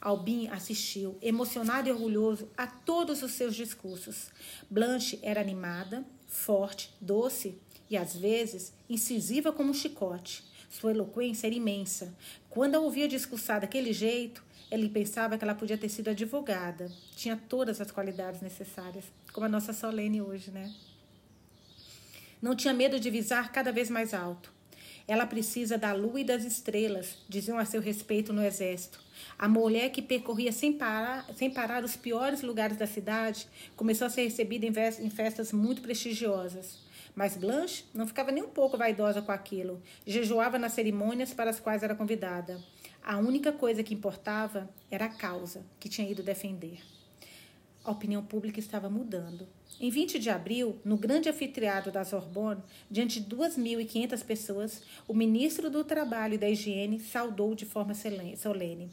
Albin 0.05 0.47
assistiu, 0.49 1.17
emocionado 1.19 1.89
e 1.89 1.91
orgulhoso, 1.91 2.47
a 2.55 2.67
todos 2.67 3.23
os 3.23 3.31
seus 3.31 3.55
discursos. 3.55 4.29
Blanche 4.69 5.17
era 5.23 5.41
animada, 5.41 6.05
forte, 6.27 6.93
doce 7.01 7.59
e, 7.89 7.97
às 7.97 8.15
vezes, 8.15 8.71
incisiva 8.87 9.51
como 9.51 9.71
um 9.71 9.73
chicote. 9.73 10.43
Sua 10.69 10.91
eloquência 10.91 11.47
era 11.47 11.55
imensa. 11.55 12.15
Quando 12.51 12.75
a 12.75 12.79
ouvia 12.79 13.07
discursar 13.07 13.61
daquele 13.61 13.91
jeito, 13.93 14.43
ele 14.69 14.89
pensava 14.89 15.39
que 15.39 15.43
ela 15.43 15.55
podia 15.55 15.77
ter 15.77 15.89
sido 15.89 16.09
advogada. 16.09 16.91
Tinha 17.15 17.35
todas 17.35 17.81
as 17.81 17.89
qualidades 17.89 18.41
necessárias, 18.41 19.05
como 19.33 19.47
a 19.47 19.49
nossa 19.49 19.73
Solene 19.73 20.21
hoje, 20.21 20.51
né? 20.51 20.71
Não 22.39 22.55
tinha 22.55 22.75
medo 22.75 22.99
de 22.99 23.09
visar 23.09 23.51
cada 23.51 23.71
vez 23.71 23.89
mais 23.89 24.13
alto. 24.13 24.53
Ela 25.07 25.27
precisa 25.27 25.77
da 25.77 25.93
lua 25.93 26.21
e 26.21 26.23
das 26.23 26.43
estrelas, 26.43 27.17
diziam 27.29 27.59
a 27.59 27.65
seu 27.65 27.79
respeito 27.79 28.33
no 28.33 28.43
exército. 28.43 28.99
A 29.37 29.47
mulher 29.47 29.89
que 29.91 30.01
percorria 30.01 30.51
sem 30.51 30.73
parar, 30.73 31.25
sem 31.35 31.51
parar 31.51 31.83
os 31.83 31.95
piores 31.95 32.41
lugares 32.41 32.77
da 32.77 32.87
cidade 32.87 33.47
começou 33.75 34.07
a 34.07 34.09
ser 34.09 34.23
recebida 34.23 34.65
em 34.65 35.09
festas 35.09 35.51
muito 35.51 35.81
prestigiosas. 35.81 36.79
Mas 37.15 37.37
Blanche 37.37 37.85
não 37.93 38.07
ficava 38.07 38.31
nem 38.31 38.43
um 38.43 38.49
pouco 38.49 38.77
vaidosa 38.77 39.21
com 39.21 39.31
aquilo. 39.31 39.81
Jejuava 40.05 40.59
nas 40.59 40.73
cerimônias 40.73 41.33
para 41.33 41.49
as 41.49 41.59
quais 41.59 41.81
era 41.81 41.95
convidada. 41.95 42.59
A 43.01 43.17
única 43.17 43.53
coisa 43.53 43.83
que 43.83 43.93
importava 43.93 44.69
era 44.91 45.05
a 45.05 45.09
causa 45.09 45.63
que 45.79 45.87
tinha 45.87 46.09
ido 46.09 46.23
defender. 46.23 46.79
A 47.83 47.91
opinião 47.91 48.25
pública 48.25 48.59
estava 48.59 48.89
mudando. 48.89 49.47
Em 49.79 49.89
20 49.89 50.19
de 50.19 50.29
abril, 50.29 50.79
no 50.85 50.95
grande 50.95 51.27
anfiteatro 51.27 51.91
da 51.91 52.05
Sorbonne, 52.05 52.61
diante 52.89 53.19
de 53.19 53.35
2.500 53.35 54.23
pessoas, 54.23 54.81
o 55.05 55.13
ministro 55.13 55.69
do 55.69 55.83
Trabalho 55.83 56.35
e 56.35 56.37
da 56.37 56.49
Higiene 56.49 56.99
saudou 56.99 57.53
de 57.53 57.65
forma 57.65 57.93
solene. 57.93 58.89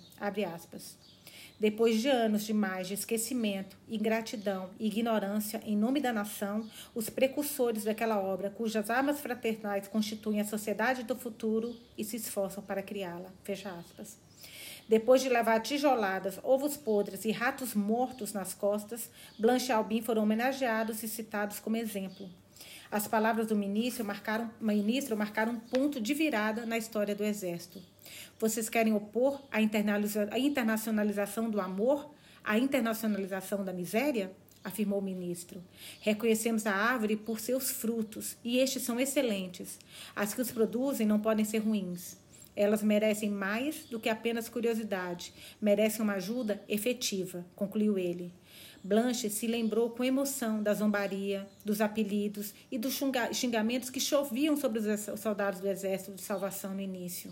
Depois 1.61 2.01
de 2.01 2.09
anos 2.09 2.43
demais 2.43 2.89
de 2.89 2.95
esquecimento, 2.95 3.77
ingratidão 3.89 4.71
e 4.81 4.89
ignorância 4.89 5.63
em 5.65 5.77
nome 5.77 6.01
da 6.01 6.13
nação, 6.13 6.69
os 6.93 7.09
precursores 7.09 7.85
daquela 7.85 8.21
obra, 8.21 8.51
cujas 8.51 8.91
armas 8.91 9.21
fraternais 9.21 9.87
constituem 9.87 10.41
a 10.41 10.45
sociedade 10.45 11.05
do 11.05 11.15
futuro 11.15 11.77
e 11.97 12.03
se 12.03 12.17
esforçam 12.17 12.65
para 12.65 12.83
criá-la. 12.83 13.33
Fecha 13.45 13.71
aspas. 13.71 14.32
Depois 14.93 15.23
de 15.23 15.31
levar 15.31 15.59
tijoladas, 15.61 16.39
ovos 16.43 16.77
podres 16.77 17.25
e 17.25 17.31
ratos 17.31 17.73
mortos 17.73 18.35
nas 18.35 18.53
costas, 18.53 19.09
Blanche 19.39 19.71
e 19.71 19.73
Albin 19.73 20.03
foram 20.03 20.23
homenageados 20.23 21.03
e 21.03 21.09
citados 21.09 21.59
como 21.59 21.79
exemplo. 21.79 22.29
As 22.91 23.09
palavras 23.09 23.47
do 23.47 23.57
ministro 23.57 24.05
marcaram, 24.05 24.51
ministro 24.61 25.17
marcaram 25.17 25.53
um 25.53 25.59
ponto 25.59 25.99
de 25.99 26.13
virada 26.13 26.67
na 26.67 26.77
história 26.77 27.15
do 27.15 27.25
Exército. 27.25 27.81
Vocês 28.39 28.69
querem 28.69 28.93
opor 28.93 29.41
a, 29.51 29.57
a 29.57 30.39
internacionalização 30.39 31.49
do 31.49 31.59
amor 31.59 32.11
à 32.45 32.59
internacionalização 32.59 33.65
da 33.65 33.73
miséria? 33.73 34.31
afirmou 34.63 35.01
o 35.01 35.03
ministro. 35.03 35.61
Reconhecemos 36.01 36.67
a 36.67 36.73
árvore 36.73 37.17
por 37.17 37.41
seus 37.41 37.71
frutos, 37.71 38.37
e 38.45 38.59
estes 38.59 38.83
são 38.83 39.01
excelentes. 39.01 39.77
As 40.15 40.35
que 40.35 40.41
os 40.41 40.53
produzem 40.53 41.05
não 41.05 41.19
podem 41.19 41.45
ser 41.45 41.59
ruins. 41.59 42.22
Elas 42.55 42.83
merecem 42.83 43.31
mais 43.31 43.85
do 43.85 43.99
que 43.99 44.09
apenas 44.09 44.49
curiosidade, 44.49 45.33
merecem 45.61 46.03
uma 46.03 46.15
ajuda 46.15 46.63
efetiva, 46.69 47.45
concluiu 47.57 47.99
ele. 47.99 48.33
Blanche 48.85 49.31
se 49.31 49.47
lembrou 49.47 49.91
com 49.91 50.03
emoção 50.03 50.63
da 50.63 50.75
zombaria, 50.75 51.49
dos 51.65 51.81
apelidos 51.81 52.53
e 52.71 52.77
dos 52.77 52.99
xingamentos 53.33 53.91
que 53.91 54.01
choviam 54.01 54.57
sobre 54.57 54.81
os 54.81 55.21
soldados 55.21 55.61
do 55.61 55.69
Exército 55.69 56.15
de 56.15 56.23
Salvação 56.23 56.75
no 56.75 56.81
início. 56.81 57.31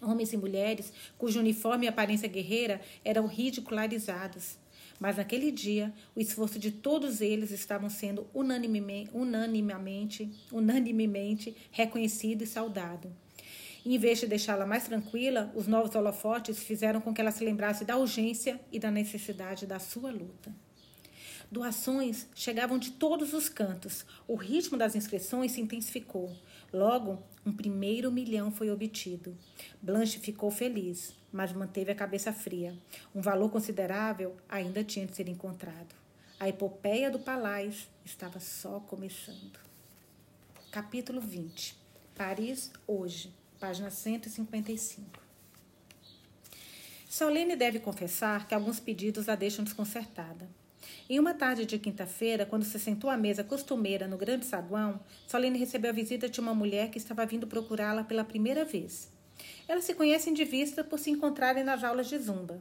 Homens 0.00 0.32
e 0.32 0.36
mulheres, 0.36 0.92
cujo 1.18 1.40
uniforme 1.40 1.86
e 1.86 1.88
aparência 1.88 2.28
guerreira 2.28 2.80
eram 3.04 3.26
ridicularizados. 3.26 4.56
Mas 5.00 5.16
naquele 5.16 5.50
dia, 5.50 5.92
o 6.14 6.20
esforço 6.20 6.58
de 6.58 6.70
todos 6.70 7.20
eles 7.20 7.50
estavam 7.50 7.90
sendo 7.90 8.26
unanimemente, 8.32 9.10
unanimemente, 9.12 10.30
unanimemente 10.52 11.56
reconhecido 11.70 12.42
e 12.42 12.46
saudado. 12.46 13.10
E, 13.86 13.94
em 13.94 13.98
vez 13.98 14.18
de 14.18 14.26
deixá-la 14.26 14.66
mais 14.66 14.82
tranquila, 14.82 15.52
os 15.54 15.68
novos 15.68 15.94
holofotes 15.94 16.58
fizeram 16.58 17.00
com 17.00 17.14
que 17.14 17.20
ela 17.20 17.30
se 17.30 17.44
lembrasse 17.44 17.84
da 17.84 17.96
urgência 17.96 18.60
e 18.72 18.80
da 18.80 18.90
necessidade 18.90 19.64
da 19.64 19.78
sua 19.78 20.10
luta. 20.10 20.52
Doações 21.52 22.26
chegavam 22.34 22.80
de 22.80 22.90
todos 22.90 23.32
os 23.32 23.48
cantos. 23.48 24.04
O 24.26 24.34
ritmo 24.34 24.76
das 24.76 24.96
inscrições 24.96 25.52
se 25.52 25.60
intensificou. 25.60 26.36
Logo, 26.72 27.22
um 27.46 27.52
primeiro 27.52 28.10
milhão 28.10 28.50
foi 28.50 28.72
obtido. 28.72 29.38
Blanche 29.80 30.18
ficou 30.18 30.50
feliz, 30.50 31.14
mas 31.30 31.52
manteve 31.52 31.92
a 31.92 31.94
cabeça 31.94 32.32
fria. 32.32 32.76
Um 33.14 33.20
valor 33.20 33.52
considerável 33.52 34.36
ainda 34.48 34.82
tinha 34.82 35.06
de 35.06 35.14
ser 35.14 35.28
encontrado. 35.28 35.94
A 36.40 36.48
epopeia 36.48 37.08
do 37.08 37.20
Palais 37.20 37.88
estava 38.04 38.40
só 38.40 38.80
começando. 38.80 39.60
Capítulo 40.72 41.20
20 41.20 41.76
Paris, 42.16 42.72
hoje 42.84 43.30
página 43.56 43.90
155. 43.90 45.04
Solene 47.08 47.56
deve 47.56 47.80
confessar 47.80 48.46
que 48.46 48.54
alguns 48.54 48.78
pedidos 48.78 49.28
a 49.28 49.34
deixam 49.34 49.64
desconcertada. 49.64 50.48
Em 51.08 51.18
uma 51.18 51.32
tarde 51.32 51.64
de 51.64 51.78
quinta-feira, 51.78 52.44
quando 52.44 52.64
se 52.64 52.78
sentou 52.78 53.08
à 53.08 53.16
mesa 53.16 53.42
costumeira 53.42 54.06
no 54.06 54.18
grande 54.18 54.44
saguão, 54.44 55.00
Solene 55.26 55.58
recebeu 55.58 55.90
a 55.90 55.94
visita 55.94 56.28
de 56.28 56.40
uma 56.40 56.54
mulher 56.54 56.90
que 56.90 56.98
estava 56.98 57.24
vindo 57.24 57.46
procurá-la 57.46 58.04
pela 58.04 58.24
primeira 58.24 58.64
vez. 58.64 59.10
Elas 59.66 59.84
se 59.84 59.94
conhecem 59.94 60.34
de 60.34 60.44
vista 60.44 60.84
por 60.84 60.98
se 60.98 61.10
encontrarem 61.10 61.64
nas 61.64 61.82
aulas 61.82 62.08
de 62.08 62.18
zumba. 62.18 62.60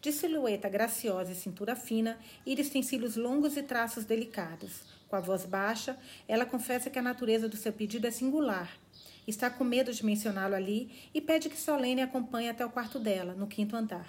De 0.00 0.12
silhueta 0.12 0.68
graciosa 0.68 1.32
e 1.32 1.34
cintura 1.34 1.74
fina, 1.74 2.18
Iris 2.46 2.70
tem 2.70 2.82
cílios 2.82 3.16
longos 3.16 3.56
e 3.56 3.62
traços 3.62 4.04
delicados. 4.04 4.82
Com 5.08 5.16
a 5.16 5.20
voz 5.20 5.44
baixa, 5.44 5.98
ela 6.28 6.46
confessa 6.46 6.88
que 6.88 6.98
a 6.98 7.02
natureza 7.02 7.48
do 7.48 7.56
seu 7.56 7.72
pedido 7.72 8.06
é 8.06 8.10
singular 8.10 8.85
Está 9.26 9.50
com 9.50 9.64
medo 9.64 9.92
de 9.92 10.04
mencioná-lo 10.04 10.54
ali 10.54 10.90
e 11.12 11.20
pede 11.20 11.48
que 11.48 11.58
Solene 11.58 12.02
acompanhe 12.02 12.48
até 12.48 12.64
o 12.64 12.70
quarto 12.70 12.98
dela, 12.98 13.34
no 13.34 13.46
quinto 13.46 13.74
andar. 13.74 14.08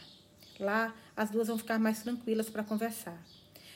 Lá, 0.59 0.93
as 1.15 1.29
duas 1.31 1.47
vão 1.47 1.57
ficar 1.57 1.79
mais 1.79 2.03
tranquilas 2.03 2.49
para 2.49 2.63
conversar. 2.63 3.19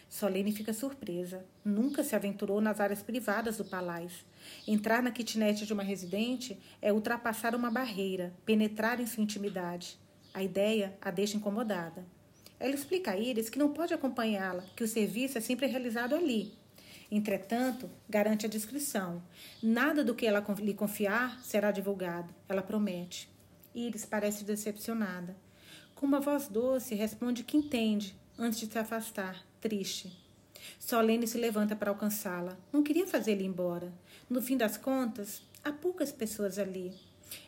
Solene 0.08 0.52
fica 0.52 0.74
surpresa. 0.74 1.46
Nunca 1.64 2.04
se 2.04 2.16
aventurou 2.16 2.60
nas 2.60 2.80
áreas 2.80 3.02
privadas 3.02 3.58
do 3.58 3.66
palácio. 3.66 4.26
Entrar 4.68 5.02
na 5.02 5.10
kitnet 5.10 5.66
de 5.66 5.74
uma 5.74 5.84
residente 5.84 6.60
é 6.82 6.92
ultrapassar 6.92 7.56
uma 7.56 7.72
barreira, 7.72 8.34
penetrar 8.46 9.00
em 9.00 9.08
sua 9.08 9.24
intimidade. 9.24 9.98
A 10.34 10.44
ideia 10.44 10.98
a 11.02 11.10
deixa 11.10 11.38
incomodada. 11.38 12.06
Ela 12.60 12.76
explica 12.76 13.12
a 13.12 13.18
Iris 13.18 13.50
que 13.50 13.58
não 13.58 13.74
pode 13.74 13.94
acompanhá-la, 13.94 14.64
que 14.76 14.84
o 14.84 14.88
serviço 14.88 15.38
é 15.38 15.42
sempre 15.42 15.66
realizado 15.66 16.14
ali. 16.14 16.54
Entretanto, 17.12 17.90
garante 18.10 18.46
a 18.46 18.50
discrição. 18.50 19.22
Nada 19.62 20.02
do 20.02 20.16
que 20.16 20.26
ela 20.26 20.44
lhe 20.60 20.74
confiar 20.74 21.44
será 21.44 21.70
divulgado, 21.70 22.34
ela 22.48 22.62
promete. 22.62 23.30
Iris 23.76 24.06
parece 24.06 24.46
decepcionada. 24.46 25.36
Com 25.94 26.06
uma 26.06 26.22
voz 26.22 26.48
doce, 26.48 26.96
responde 26.96 27.44
que 27.44 27.58
entende, 27.58 28.16
antes 28.40 28.62
de 28.62 28.68
se 28.68 28.80
afastar, 28.80 29.46
triste. 29.60 30.18
Solene 30.80 31.28
se 31.28 31.38
levanta 31.38 31.76
para 31.76 31.92
alcançá-la. 31.92 32.58
Não 32.72 32.82
queria 32.82 33.06
fazê-la 33.06 33.44
embora. 33.44 33.92
No 34.30 34.42
fim 34.42 34.56
das 34.56 34.78
contas, 34.78 35.42
há 35.64 35.72
poucas 35.72 36.12
pessoas 36.12 36.58
ali. 36.58 36.94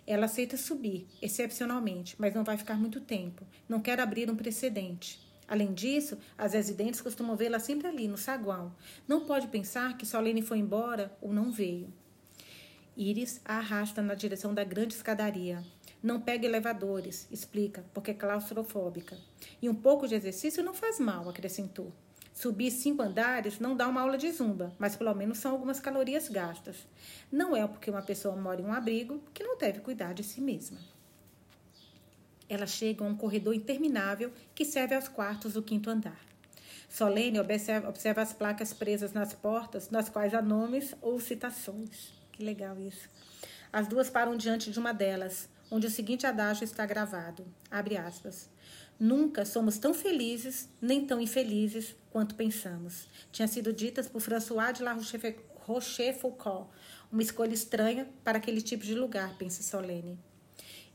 Ela 0.06 0.26
aceita 0.26 0.58
subir, 0.58 1.08
excepcionalmente, 1.22 2.16
mas 2.18 2.34
não 2.34 2.44
vai 2.44 2.58
ficar 2.58 2.76
muito 2.76 3.00
tempo. 3.00 3.46
Não 3.68 3.80
quer 3.80 4.00
abrir 4.00 4.30
um 4.30 4.36
precedente. 4.36 5.20
Além 5.54 5.72
disso, 5.72 6.18
as 6.36 6.54
residentes 6.54 7.00
costumam 7.00 7.36
vê-la 7.36 7.60
sempre 7.60 7.88
ali, 7.88 8.08
no 8.08 8.18
saguão. 8.18 8.74
Não 9.08 9.24
pode 9.24 9.50
pensar 9.50 9.96
que 9.96 10.04
Solene 10.04 10.42
foi 10.42 10.58
embora 10.58 11.16
ou 11.22 11.32
não 11.32 11.52
veio. 11.52 11.94
Iris 12.98 13.40
a 13.46 13.60
arrasta 13.60 14.02
na 14.02 14.16
direção 14.16 14.52
da 14.52 14.64
grande 14.64 14.96
escadaria. 14.96 15.64
Não 16.02 16.20
pega 16.20 16.48
elevadores, 16.48 17.28
explica, 17.30 17.86
porque 17.94 18.10
é 18.10 18.14
claustrofóbica. 18.16 19.16
E 19.62 19.70
um 19.70 19.76
pouco 19.76 20.08
de 20.08 20.16
exercício 20.16 20.64
não 20.64 20.74
faz 20.74 21.00
mal, 21.00 21.30
acrescentou. 21.30 21.94
Subir 22.34 22.72
cinco 22.72 23.04
andares 23.04 23.60
não 23.60 23.78
dá 23.78 23.88
uma 23.88 24.02
aula 24.02 24.18
de 24.18 24.32
zumba, 24.32 24.74
mas 24.80 24.96
pelo 24.96 25.14
menos 25.14 25.38
são 25.38 25.52
algumas 25.52 25.80
calorias 25.80 26.30
gastas. 26.30 26.78
Não 27.32 27.56
é 27.56 27.68
porque 27.68 27.92
uma 27.92 28.02
pessoa 28.02 28.36
mora 28.36 28.60
em 28.60 28.66
um 28.66 28.74
abrigo 28.74 29.22
que 29.32 29.44
não 29.44 29.56
deve 29.56 29.82
cuidar 29.82 30.16
de 30.16 30.24
si 30.24 30.42
mesma. 30.42 30.80
Ela 32.54 32.68
chega 32.68 33.04
a 33.04 33.08
um 33.08 33.16
corredor 33.16 33.56
interminável 33.56 34.32
que 34.54 34.64
serve 34.64 34.94
aos 34.94 35.08
quartos 35.08 35.54
do 35.54 35.64
quinto 35.64 35.90
andar. 35.90 36.20
Solene 36.88 37.40
observa, 37.40 37.90
observa 37.90 38.22
as 38.22 38.32
placas 38.32 38.72
presas 38.72 39.12
nas 39.12 39.34
portas, 39.34 39.90
nas 39.90 40.08
quais 40.08 40.36
há 40.36 40.42
nomes 40.42 40.94
ou 41.02 41.20
citações. 41.20 42.14
Que 42.32 42.44
legal 42.44 42.80
isso. 42.80 43.10
As 43.72 43.88
duas 43.88 44.08
param 44.08 44.38
diante 44.38 44.70
de 44.70 44.78
uma 44.78 44.94
delas, 44.94 45.50
onde 45.72 45.88
o 45.88 45.90
seguinte 45.90 46.28
adágio 46.28 46.64
está 46.64 46.86
gravado. 46.86 47.44
Abre 47.72 47.98
aspas. 47.98 48.48
Nunca 49.00 49.46
somos 49.46 49.80
tão 49.80 49.92
felizes 49.92 50.70
nem 50.80 51.08
tão 51.08 51.20
infelizes 51.20 51.96
quanto 52.12 52.36
pensamos. 52.36 53.08
Tinha 53.32 53.48
sido 53.48 53.74
ditas 53.74 54.08
por 54.08 54.22
François 54.22 54.78
de 54.78 54.84
la 54.84 54.96
Rochefoucauld, 55.66 56.70
uma 57.12 57.24
escolha 57.24 57.56
estranha 57.56 58.08
para 58.24 58.38
aquele 58.38 58.62
tipo 58.62 58.86
de 58.86 58.94
lugar, 58.94 59.36
pensa 59.40 59.64
Solene. 59.64 60.20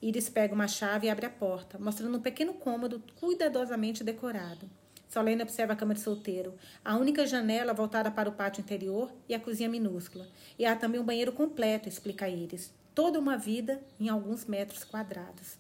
Iris 0.01 0.29
pega 0.29 0.55
uma 0.55 0.69
chave 0.69 1.07
e 1.07 1.11
abre 1.11 1.27
a 1.27 1.31
porta, 1.31 1.77
mostrando 1.79 2.19
um 2.19 2.23
pequeno 2.23 2.55
cômodo 2.55 3.03
cuidadosamente 3.17 4.05
decorado. 4.05 4.71
Solene 5.09 5.43
observa 5.43 5.73
a 5.73 5.77
cama 5.77 5.95
de 5.95 6.01
solteiro, 6.01 6.55
a 6.85 6.97
única 6.97 7.27
janela 7.27 7.73
voltada 7.73 8.11
para 8.11 8.29
o 8.29 8.33
pátio 8.33 8.61
interior 8.61 9.11
e 9.29 9.35
a 9.35 9.41
cozinha 9.41 9.69
minúscula. 9.69 10.29
E 10.59 10.65
há 10.65 10.77
também 10.77 11.01
um 11.01 11.05
banheiro 11.05 11.33
completo, 11.33 11.89
explica 11.89 12.29
Iris. 12.29 12.73
Toda 12.95 13.19
uma 13.19 13.37
vida 13.37 13.81
em 13.99 14.09
alguns 14.09 14.45
metros 14.45 14.85
quadrados. 14.85 15.57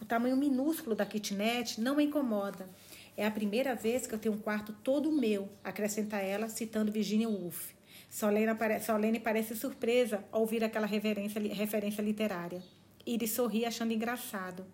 O 0.00 0.04
tamanho 0.04 0.36
minúsculo 0.36 0.94
da 0.94 1.06
kitnet 1.06 1.80
não 1.80 2.00
incomoda. 2.00 2.68
É 3.16 3.26
a 3.26 3.30
primeira 3.30 3.74
vez 3.74 4.06
que 4.06 4.14
eu 4.14 4.18
tenho 4.18 4.34
um 4.34 4.38
quarto 4.38 4.72
todo 4.84 5.10
meu, 5.10 5.48
acrescenta 5.64 6.18
ela, 6.18 6.48
citando 6.48 6.92
Virginia 6.92 7.28
Woolf. 7.28 7.72
Solene, 8.10 8.52
Solene 8.84 9.18
parece 9.18 9.56
surpresa 9.56 10.22
ao 10.30 10.42
ouvir 10.42 10.62
aquela 10.62 10.86
referência 10.86 12.02
literária. 12.02 12.62
Iris 13.06 13.32
sorri 13.32 13.64
achando 13.64 13.92
engraçado. 13.92 14.64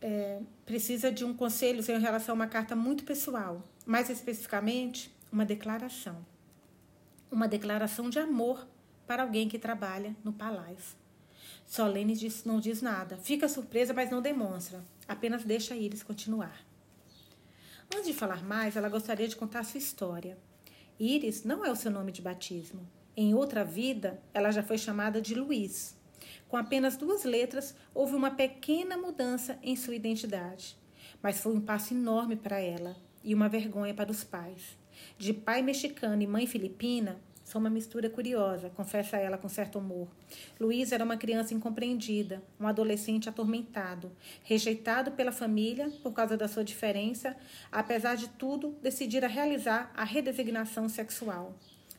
É, 0.00 0.40
precisa 0.66 1.10
de 1.10 1.24
um 1.24 1.34
conselho 1.34 1.80
em 1.80 2.00
relação 2.00 2.34
a 2.34 2.36
uma 2.36 2.46
carta 2.46 2.76
muito 2.76 3.04
pessoal, 3.04 3.66
mais 3.86 4.10
especificamente, 4.10 5.14
uma 5.32 5.44
declaração. 5.44 6.24
Uma 7.30 7.48
declaração 7.48 8.10
de 8.10 8.18
amor 8.18 8.66
para 9.06 9.22
alguém 9.22 9.48
que 9.48 9.58
trabalha 9.58 10.14
no 10.22 10.32
palácio. 10.32 10.96
Solene 11.66 12.14
diz, 12.14 12.44
não 12.44 12.60
diz 12.60 12.82
nada. 12.82 13.16
Fica 13.16 13.48
surpresa, 13.48 13.92
mas 13.92 14.10
não 14.10 14.20
demonstra. 14.20 14.84
Apenas 15.08 15.44
deixa 15.44 15.74
Iris 15.74 16.02
continuar. 16.02 16.64
Antes 17.94 18.06
de 18.06 18.14
falar 18.14 18.44
mais, 18.44 18.76
ela 18.76 18.88
gostaria 18.88 19.28
de 19.28 19.36
contar 19.36 19.64
sua 19.64 19.78
história. 19.78 20.38
Iris 20.98 21.44
não 21.44 21.64
é 21.64 21.70
o 21.70 21.76
seu 21.76 21.90
nome 21.90 22.12
de 22.12 22.22
batismo. 22.22 22.88
Em 23.16 23.34
outra 23.34 23.64
vida, 23.64 24.20
ela 24.32 24.50
já 24.50 24.62
foi 24.62 24.78
chamada 24.78 25.20
de 25.20 25.34
Luiz. 25.34 25.96
Com 26.48 26.56
apenas 26.56 26.96
duas 26.96 27.24
letras, 27.24 27.74
houve 27.94 28.14
uma 28.14 28.30
pequena 28.30 28.96
mudança 28.96 29.58
em 29.62 29.76
sua 29.76 29.94
identidade. 29.94 30.76
Mas 31.22 31.40
foi 31.40 31.52
um 31.52 31.60
passo 31.60 31.94
enorme 31.94 32.36
para 32.36 32.60
ela 32.60 32.96
e 33.22 33.34
uma 33.34 33.48
vergonha 33.48 33.94
para 33.94 34.10
os 34.10 34.22
pais. 34.22 34.76
De 35.18 35.32
pai 35.32 35.62
mexicano 35.62 36.22
e 36.22 36.26
mãe 36.26 36.46
filipina, 36.46 37.20
são 37.44 37.60
uma 37.60 37.68
mistura 37.68 38.08
curiosa, 38.08 38.70
confessa 38.70 39.18
ela 39.18 39.36
com 39.36 39.48
certo 39.48 39.78
humor. 39.78 40.08
Luiz 40.58 40.92
era 40.92 41.04
uma 41.04 41.16
criança 41.16 41.52
incompreendida, 41.52 42.42
um 42.58 42.66
adolescente 42.66 43.28
atormentado, 43.28 44.10
rejeitado 44.42 45.12
pela 45.12 45.30
família 45.30 45.90
por 46.02 46.12
causa 46.12 46.38
da 46.38 46.48
sua 46.48 46.64
diferença, 46.64 47.36
apesar 47.70 48.16
de 48.16 48.28
tudo, 48.30 48.74
decidira 48.82 49.26
realizar 49.26 49.92
a 49.94 50.04
redesignação 50.04 50.88
sexual. 50.88 51.54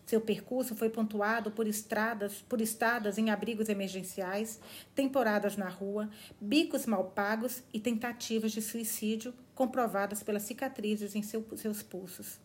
Seu 0.05 0.21
percurso 0.21 0.75
foi 0.75 0.89
pontuado 0.89 1.49
por 1.49 1.67
estradas, 1.67 2.35
por 2.47 2.61
estadas 2.61 3.17
em 3.17 3.31
abrigos 3.31 3.69
emergenciais, 3.69 4.59
temporadas 4.93 5.57
na 5.57 5.67
rua, 5.67 6.09
bicos 6.39 6.85
mal 6.85 7.05
pagos 7.05 7.63
e 7.73 7.79
tentativas 7.79 8.51
de 8.51 8.61
suicídio 8.61 9.33
comprovadas 9.55 10.21
pelas 10.21 10.43
cicatrizes 10.43 11.15
em 11.15 11.23
seu, 11.23 11.43
seus 11.57 11.81
pulsos. 11.81 12.39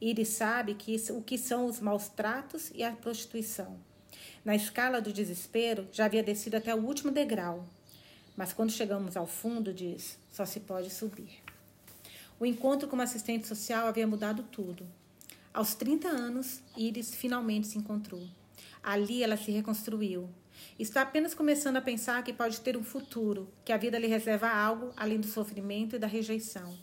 Iris 0.00 0.28
sabe 0.28 0.74
que 0.74 0.96
o 1.10 1.22
que 1.22 1.38
são 1.38 1.66
os 1.66 1.80
maus 1.80 2.08
tratos 2.08 2.72
e 2.74 2.82
a 2.82 2.92
prostituição. 2.92 3.78
Na 4.44 4.54
escala 4.54 5.00
do 5.00 5.12
desespero, 5.12 5.88
já 5.92 6.06
havia 6.06 6.22
descido 6.22 6.56
até 6.56 6.74
o 6.74 6.84
último 6.84 7.10
degrau. 7.10 7.66
Mas 8.36 8.52
quando 8.52 8.70
chegamos 8.70 9.16
ao 9.16 9.26
fundo, 9.26 9.72
diz, 9.72 10.18
só 10.30 10.44
se 10.44 10.60
pode 10.60 10.90
subir. 10.90 11.42
O 12.38 12.44
encontro 12.44 12.86
com 12.86 12.94
uma 12.94 13.04
assistente 13.04 13.46
social 13.46 13.86
havia 13.86 14.06
mudado 14.06 14.42
tudo. 14.42 14.86
Aos 15.56 15.74
30 15.74 16.06
anos, 16.06 16.60
Iris 16.76 17.14
finalmente 17.14 17.66
se 17.66 17.78
encontrou. 17.78 18.28
Ali 18.82 19.22
ela 19.22 19.38
se 19.38 19.50
reconstruiu. 19.50 20.28
Está 20.78 21.00
apenas 21.00 21.32
começando 21.32 21.78
a 21.78 21.80
pensar 21.80 22.22
que 22.22 22.30
pode 22.30 22.60
ter 22.60 22.76
um 22.76 22.84
futuro, 22.84 23.50
que 23.64 23.72
a 23.72 23.78
vida 23.78 23.98
lhe 23.98 24.06
reserva 24.06 24.50
algo 24.50 24.92
além 24.98 25.18
do 25.18 25.26
sofrimento 25.26 25.96
e 25.96 25.98
da 25.98 26.06
rejeição 26.06 26.76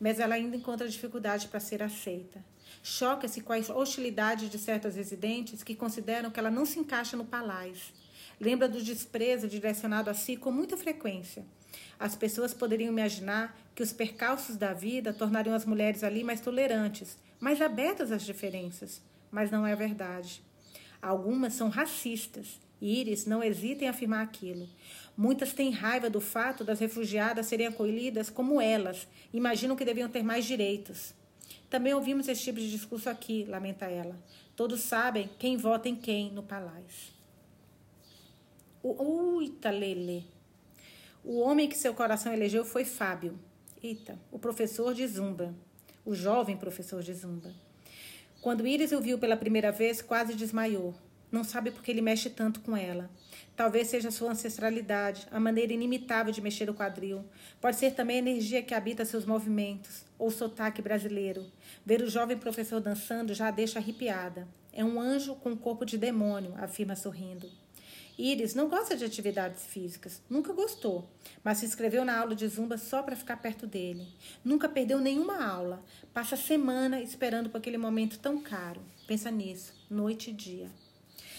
mas 0.00 0.18
ela 0.18 0.34
ainda 0.34 0.56
encontra 0.56 0.88
dificuldade 0.88 1.48
para 1.48 1.60
ser 1.60 1.82
aceita. 1.82 2.42
Choca-se 2.82 3.42
com 3.42 3.52
a 3.52 3.58
hostilidade 3.76 4.48
de 4.48 4.58
certas 4.58 4.96
residentes 4.96 5.62
que 5.62 5.74
consideram 5.74 6.30
que 6.30 6.40
ela 6.40 6.50
não 6.50 6.64
se 6.64 6.78
encaixa 6.78 7.18
no 7.18 7.26
palácio. 7.26 7.92
Lembra 8.40 8.66
do 8.66 8.82
desprezo 8.82 9.46
direcionado 9.46 10.08
a 10.08 10.14
si 10.14 10.38
com 10.38 10.50
muita 10.50 10.78
frequência. 10.78 11.44
As 11.98 12.16
pessoas 12.16 12.54
poderiam 12.54 12.90
imaginar 12.90 13.54
que 13.74 13.82
os 13.82 13.92
percalços 13.92 14.56
da 14.56 14.72
vida 14.72 15.12
tornariam 15.12 15.54
as 15.54 15.66
mulheres 15.66 16.02
ali 16.02 16.24
mais 16.24 16.40
tolerantes, 16.40 17.18
mais 17.40 17.60
abertas 17.62 18.12
às 18.12 18.22
diferenças, 18.22 19.02
mas 19.30 19.50
não 19.50 19.66
é 19.66 19.74
verdade. 19.74 20.42
Algumas 21.00 21.54
são 21.54 21.68
racistas. 21.68 22.60
Iris 22.80 23.26
não 23.26 23.42
hesita 23.42 23.84
em 23.84 23.88
afirmar 23.88 24.22
aquilo. 24.22 24.68
Muitas 25.16 25.52
têm 25.52 25.70
raiva 25.70 26.08
do 26.08 26.20
fato 26.20 26.64
das 26.64 26.78
refugiadas 26.78 27.46
serem 27.46 27.66
acolhidas 27.66 28.30
como 28.30 28.60
elas, 28.60 29.06
imaginam 29.32 29.76
que 29.76 29.84
deviam 29.84 30.08
ter 30.08 30.22
mais 30.22 30.44
direitos. 30.44 31.14
Também 31.68 31.94
ouvimos 31.94 32.26
esse 32.28 32.42
tipo 32.42 32.58
de 32.58 32.70
discurso 32.70 33.08
aqui, 33.08 33.44
lamenta 33.48 33.86
ela. 33.86 34.16
Todos 34.56 34.80
sabem 34.80 35.30
quem 35.38 35.56
vota 35.56 35.88
em 35.88 35.96
quem 35.96 36.30
no 36.32 36.42
palácio. 36.42 37.12
Uita, 38.82 39.70
Lele. 39.70 40.26
O 41.22 41.38
homem 41.38 41.68
que 41.68 41.76
seu 41.76 41.94
coração 41.94 42.32
elegeu 42.32 42.64
foi 42.64 42.84
Fábio. 42.84 43.38
Eita, 43.82 44.18
o 44.32 44.38
professor 44.38 44.94
de 44.94 45.06
Zumba. 45.06 45.54
O 46.04 46.14
jovem 46.14 46.56
professor 46.56 47.02
de 47.02 47.12
Zumba. 47.12 47.52
Quando 48.40 48.66
Iris 48.66 48.90
o 48.90 49.00
viu 49.02 49.18
pela 49.18 49.36
primeira 49.36 49.70
vez, 49.70 50.00
quase 50.00 50.34
desmaiou. 50.34 50.94
Não 51.30 51.44
sabe 51.44 51.70
por 51.70 51.82
que 51.82 51.90
ele 51.90 52.00
mexe 52.00 52.30
tanto 52.30 52.60
com 52.60 52.74
ela. 52.74 53.10
Talvez 53.54 53.88
seja 53.88 54.10
sua 54.10 54.30
ancestralidade, 54.30 55.28
a 55.30 55.38
maneira 55.38 55.74
inimitável 55.74 56.32
de 56.32 56.40
mexer 56.40 56.70
o 56.70 56.74
quadril. 56.74 57.22
Pode 57.60 57.76
ser 57.76 57.92
também 57.92 58.16
a 58.16 58.20
energia 58.20 58.62
que 58.62 58.72
habita 58.72 59.04
seus 59.04 59.26
movimentos, 59.26 60.06
ou 60.18 60.28
o 60.28 60.30
sotaque 60.30 60.80
brasileiro. 60.80 61.44
Ver 61.84 62.00
o 62.00 62.08
jovem 62.08 62.38
professor 62.38 62.80
dançando 62.80 63.34
já 63.34 63.48
a 63.48 63.52
deixa 63.52 63.78
arrepiada. 63.78 64.48
É 64.72 64.82
um 64.82 64.98
anjo 64.98 65.34
com 65.34 65.50
um 65.50 65.56
corpo 65.56 65.84
de 65.84 65.98
demônio, 65.98 66.54
afirma 66.56 66.96
sorrindo. 66.96 67.46
Iris 68.18 68.54
não 68.54 68.68
gosta 68.68 68.96
de 68.96 69.04
atividades 69.04 69.64
físicas, 69.66 70.22
nunca 70.28 70.52
gostou, 70.52 71.08
mas 71.42 71.58
se 71.58 71.66
inscreveu 71.66 72.04
na 72.04 72.18
aula 72.18 72.34
de 72.34 72.46
zumba 72.46 72.76
só 72.76 73.02
para 73.02 73.16
ficar 73.16 73.36
perto 73.38 73.66
dele. 73.66 74.06
Nunca 74.44 74.68
perdeu 74.68 74.98
nenhuma 74.98 75.44
aula, 75.44 75.82
passa 76.12 76.36
semana 76.36 77.00
esperando 77.00 77.48
por 77.48 77.58
aquele 77.58 77.78
momento 77.78 78.18
tão 78.18 78.40
caro. 78.40 78.80
Pensa 79.06 79.30
nisso, 79.30 79.74
noite 79.88 80.30
e 80.30 80.32
dia. 80.32 80.70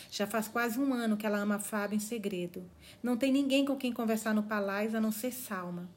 Já 0.10 0.28
faz 0.28 0.48
quase 0.48 0.78
um 0.80 0.94
ano 0.94 1.16
que 1.16 1.26
ela 1.26 1.38
ama 1.38 1.58
Fábio 1.58 1.96
em 1.96 2.00
segredo. 2.00 2.70
Não 3.02 3.16
tem 3.16 3.32
ninguém 3.32 3.64
com 3.64 3.78
quem 3.78 3.94
conversar 3.94 4.34
no 4.34 4.44
palácio 4.44 4.98
a 4.98 5.02
não 5.02 5.12
ser 5.12 5.32
Salma. 5.32 5.90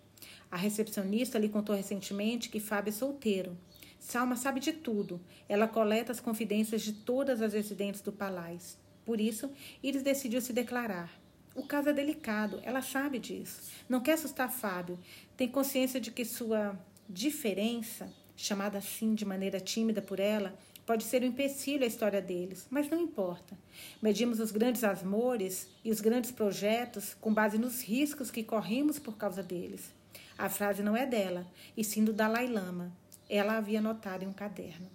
A 0.50 0.56
recepcionista 0.56 1.36
lhe 1.36 1.48
contou 1.48 1.74
recentemente 1.74 2.48
que 2.48 2.60
Fábio 2.60 2.90
é 2.90 2.92
solteiro. 2.92 3.58
Salma 3.98 4.36
sabe 4.36 4.60
de 4.60 4.72
tudo. 4.72 5.20
Ela 5.48 5.66
coleta 5.66 6.12
as 6.12 6.20
confidências 6.20 6.82
de 6.82 6.92
todas 6.92 7.42
as 7.42 7.54
residentes 7.54 8.02
do 8.02 8.12
palácio. 8.12 8.78
Por 9.04 9.20
isso, 9.20 9.50
Iris 9.82 10.02
decidiu 10.02 10.40
se 10.40 10.52
declarar. 10.52 11.10
O 11.54 11.62
caso 11.62 11.88
é 11.88 11.92
delicado, 11.92 12.60
ela 12.64 12.82
sabe 12.82 13.18
disso. 13.18 13.70
Não 13.88 14.00
quer 14.00 14.14
assustar 14.14 14.50
Fábio. 14.50 14.98
Tem 15.36 15.48
consciência 15.48 16.00
de 16.00 16.10
que 16.10 16.24
sua 16.24 16.78
diferença, 17.08 18.12
chamada 18.36 18.78
assim 18.78 19.14
de 19.14 19.24
maneira 19.24 19.60
tímida 19.60 20.02
por 20.02 20.18
ela, 20.18 20.58
pode 20.84 21.04
ser 21.04 21.22
um 21.22 21.26
empecilho 21.26 21.84
à 21.84 21.86
história 21.86 22.20
deles, 22.20 22.66
mas 22.70 22.88
não 22.88 23.00
importa. 23.00 23.56
Medimos 24.02 24.40
os 24.40 24.50
grandes 24.50 24.82
amores 24.84 25.68
e 25.84 25.90
os 25.90 26.00
grandes 26.00 26.30
projetos 26.30 27.14
com 27.20 27.32
base 27.32 27.56
nos 27.56 27.82
riscos 27.82 28.30
que 28.30 28.42
corrimos 28.42 28.98
por 28.98 29.16
causa 29.16 29.42
deles. 29.42 29.92
A 30.36 30.48
frase 30.48 30.82
não 30.82 30.96
é 30.96 31.06
dela, 31.06 31.46
e 31.76 31.84
sim 31.84 32.04
do 32.04 32.12
Dalai 32.12 32.48
Lama. 32.48 32.92
Ela 33.28 33.56
havia 33.56 33.78
anotado 33.78 34.24
em 34.24 34.28
um 34.28 34.32
caderno. 34.32 34.90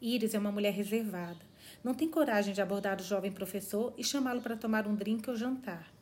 Iris 0.00 0.34
é 0.34 0.38
uma 0.38 0.52
mulher 0.52 0.72
reservada. 0.72 1.40
Não 1.82 1.94
tem 1.94 2.08
coragem 2.08 2.52
de 2.52 2.60
abordar 2.60 3.00
o 3.00 3.04
jovem 3.04 3.32
professor 3.32 3.94
e 3.96 4.04
chamá-lo 4.04 4.40
para 4.40 4.56
tomar 4.56 4.86
um 4.86 4.94
drink 4.94 5.28
ou 5.30 5.36
jantar. 5.36 5.92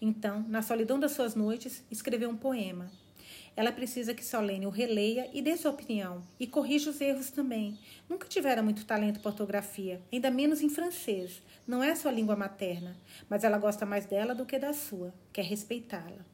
Então, 0.00 0.44
na 0.48 0.62
solidão 0.62 0.98
das 0.98 1.12
suas 1.12 1.34
noites, 1.34 1.84
escreveu 1.90 2.30
um 2.30 2.36
poema. 2.36 2.90
Ela 3.56 3.70
precisa 3.70 4.14
que 4.14 4.24
Solene 4.24 4.66
o 4.66 4.70
releia 4.70 5.30
e 5.32 5.40
dê 5.40 5.56
sua 5.56 5.70
opinião, 5.70 6.22
e 6.40 6.46
corrija 6.46 6.90
os 6.90 7.00
erros 7.00 7.30
também. 7.30 7.78
Nunca 8.08 8.26
tivera 8.26 8.62
muito 8.62 8.84
talento 8.84 9.20
para 9.20 9.30
ortografia, 9.30 10.02
ainda 10.12 10.30
menos 10.30 10.60
em 10.60 10.68
francês. 10.68 11.40
Não 11.66 11.82
é 11.82 11.94
sua 11.94 12.10
língua 12.10 12.34
materna, 12.34 12.96
mas 13.28 13.44
ela 13.44 13.58
gosta 13.58 13.86
mais 13.86 14.06
dela 14.06 14.34
do 14.34 14.44
que 14.44 14.58
da 14.58 14.72
sua, 14.72 15.14
quer 15.32 15.44
respeitá-la. 15.44 16.33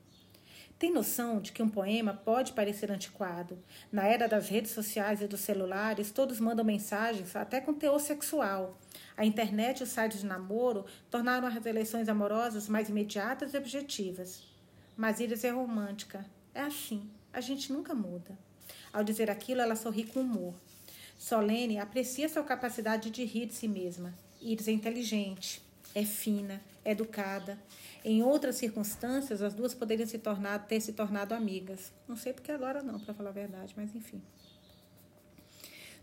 Tem 0.81 0.91
noção 0.91 1.43
de 1.43 1.53
que 1.53 1.63
um 1.63 1.69
poema 1.69 2.15
pode 2.15 2.55
parecer 2.55 2.91
antiquado? 2.91 3.59
Na 3.93 4.07
era 4.07 4.27
das 4.27 4.49
redes 4.49 4.71
sociais 4.71 5.21
e 5.21 5.27
dos 5.27 5.41
celulares, 5.41 6.11
todos 6.11 6.41
mandam 6.41 6.65
mensagens, 6.65 7.37
até 7.37 7.61
com 7.61 7.75
teor 7.75 8.01
sexual. 8.01 8.79
A 9.15 9.23
internet 9.23 9.81
e 9.81 9.83
os 9.83 9.91
sites 9.91 10.21
de 10.21 10.27
namoro 10.27 10.87
tornaram 11.11 11.47
as 11.47 11.63
relações 11.63 12.09
amorosas 12.09 12.67
mais 12.67 12.89
imediatas 12.89 13.53
e 13.53 13.59
objetivas. 13.59 14.43
Mas 14.97 15.21
Iris 15.21 15.45
é 15.45 15.51
romântica. 15.51 16.25
É 16.55 16.63
assim, 16.63 17.11
a 17.31 17.43
gente 17.43 17.71
nunca 17.71 17.95
muda. 17.95 18.39
Ao 18.91 19.05
dizer 19.05 19.31
aquilo, 19.31 19.61
ela 19.61 19.77
sorri 19.77 20.05
com 20.05 20.21
humor. 20.21 20.55
Solene 21.19 21.79
aprecia 21.79 22.27
sua 22.27 22.43
capacidade 22.43 23.11
de 23.11 23.23
rir 23.23 23.45
de 23.45 23.53
si 23.53 23.69
mesma. 23.69 24.15
Iris 24.41 24.67
é 24.67 24.73
inteligente, 24.73 25.63
é 25.95 26.07
fina, 26.07 26.59
é 26.83 26.93
educada. 26.93 27.59
Em 28.05 28.23
outras 28.23 28.57
circunstâncias, 28.57 29.43
as 29.43 29.53
duas 29.53 29.75
poderiam 29.75 30.07
se 30.07 30.19
tornar, 30.19 30.67
ter 30.67 30.81
se 30.81 30.93
tornado 30.93 31.35
amigas. 31.35 31.93
Não 32.09 32.17
sei 32.17 32.33
porque 32.33 32.51
agora 32.51 32.83
não, 32.83 32.99
para 32.99 33.13
falar 33.13 33.31
a 33.31 33.33
verdade, 33.33 33.75
mas 33.77 33.95
enfim. 33.95 34.23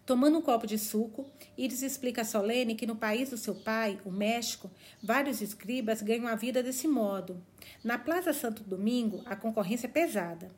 Tomando 0.06 0.38
um 0.38 0.42
copo 0.42 0.66
de 0.66 0.78
suco, 0.78 1.30
Iris 1.58 1.82
explica 1.82 2.22
a 2.22 2.26
Solene 2.26 2.76
que 2.76 2.88
no 2.88 2.96
país 2.96 3.30
do 3.30 3.38
seu 3.38 3.54
pai, 3.54 4.00
o 4.06 4.10
México, 4.10 4.72
vários 5.04 5.42
escribas 5.42 6.02
ganham 6.02 6.28
a 6.28 6.36
vida 6.36 6.64
desse 6.64 6.88
modo. 6.88 7.44
Na 7.84 7.98
Plaza 7.98 8.32
Santo 8.32 8.64
Domingo, 8.64 9.22
a 9.26 9.36
concorrência 9.36 9.88
é 9.88 9.90
pesada. 9.90 10.50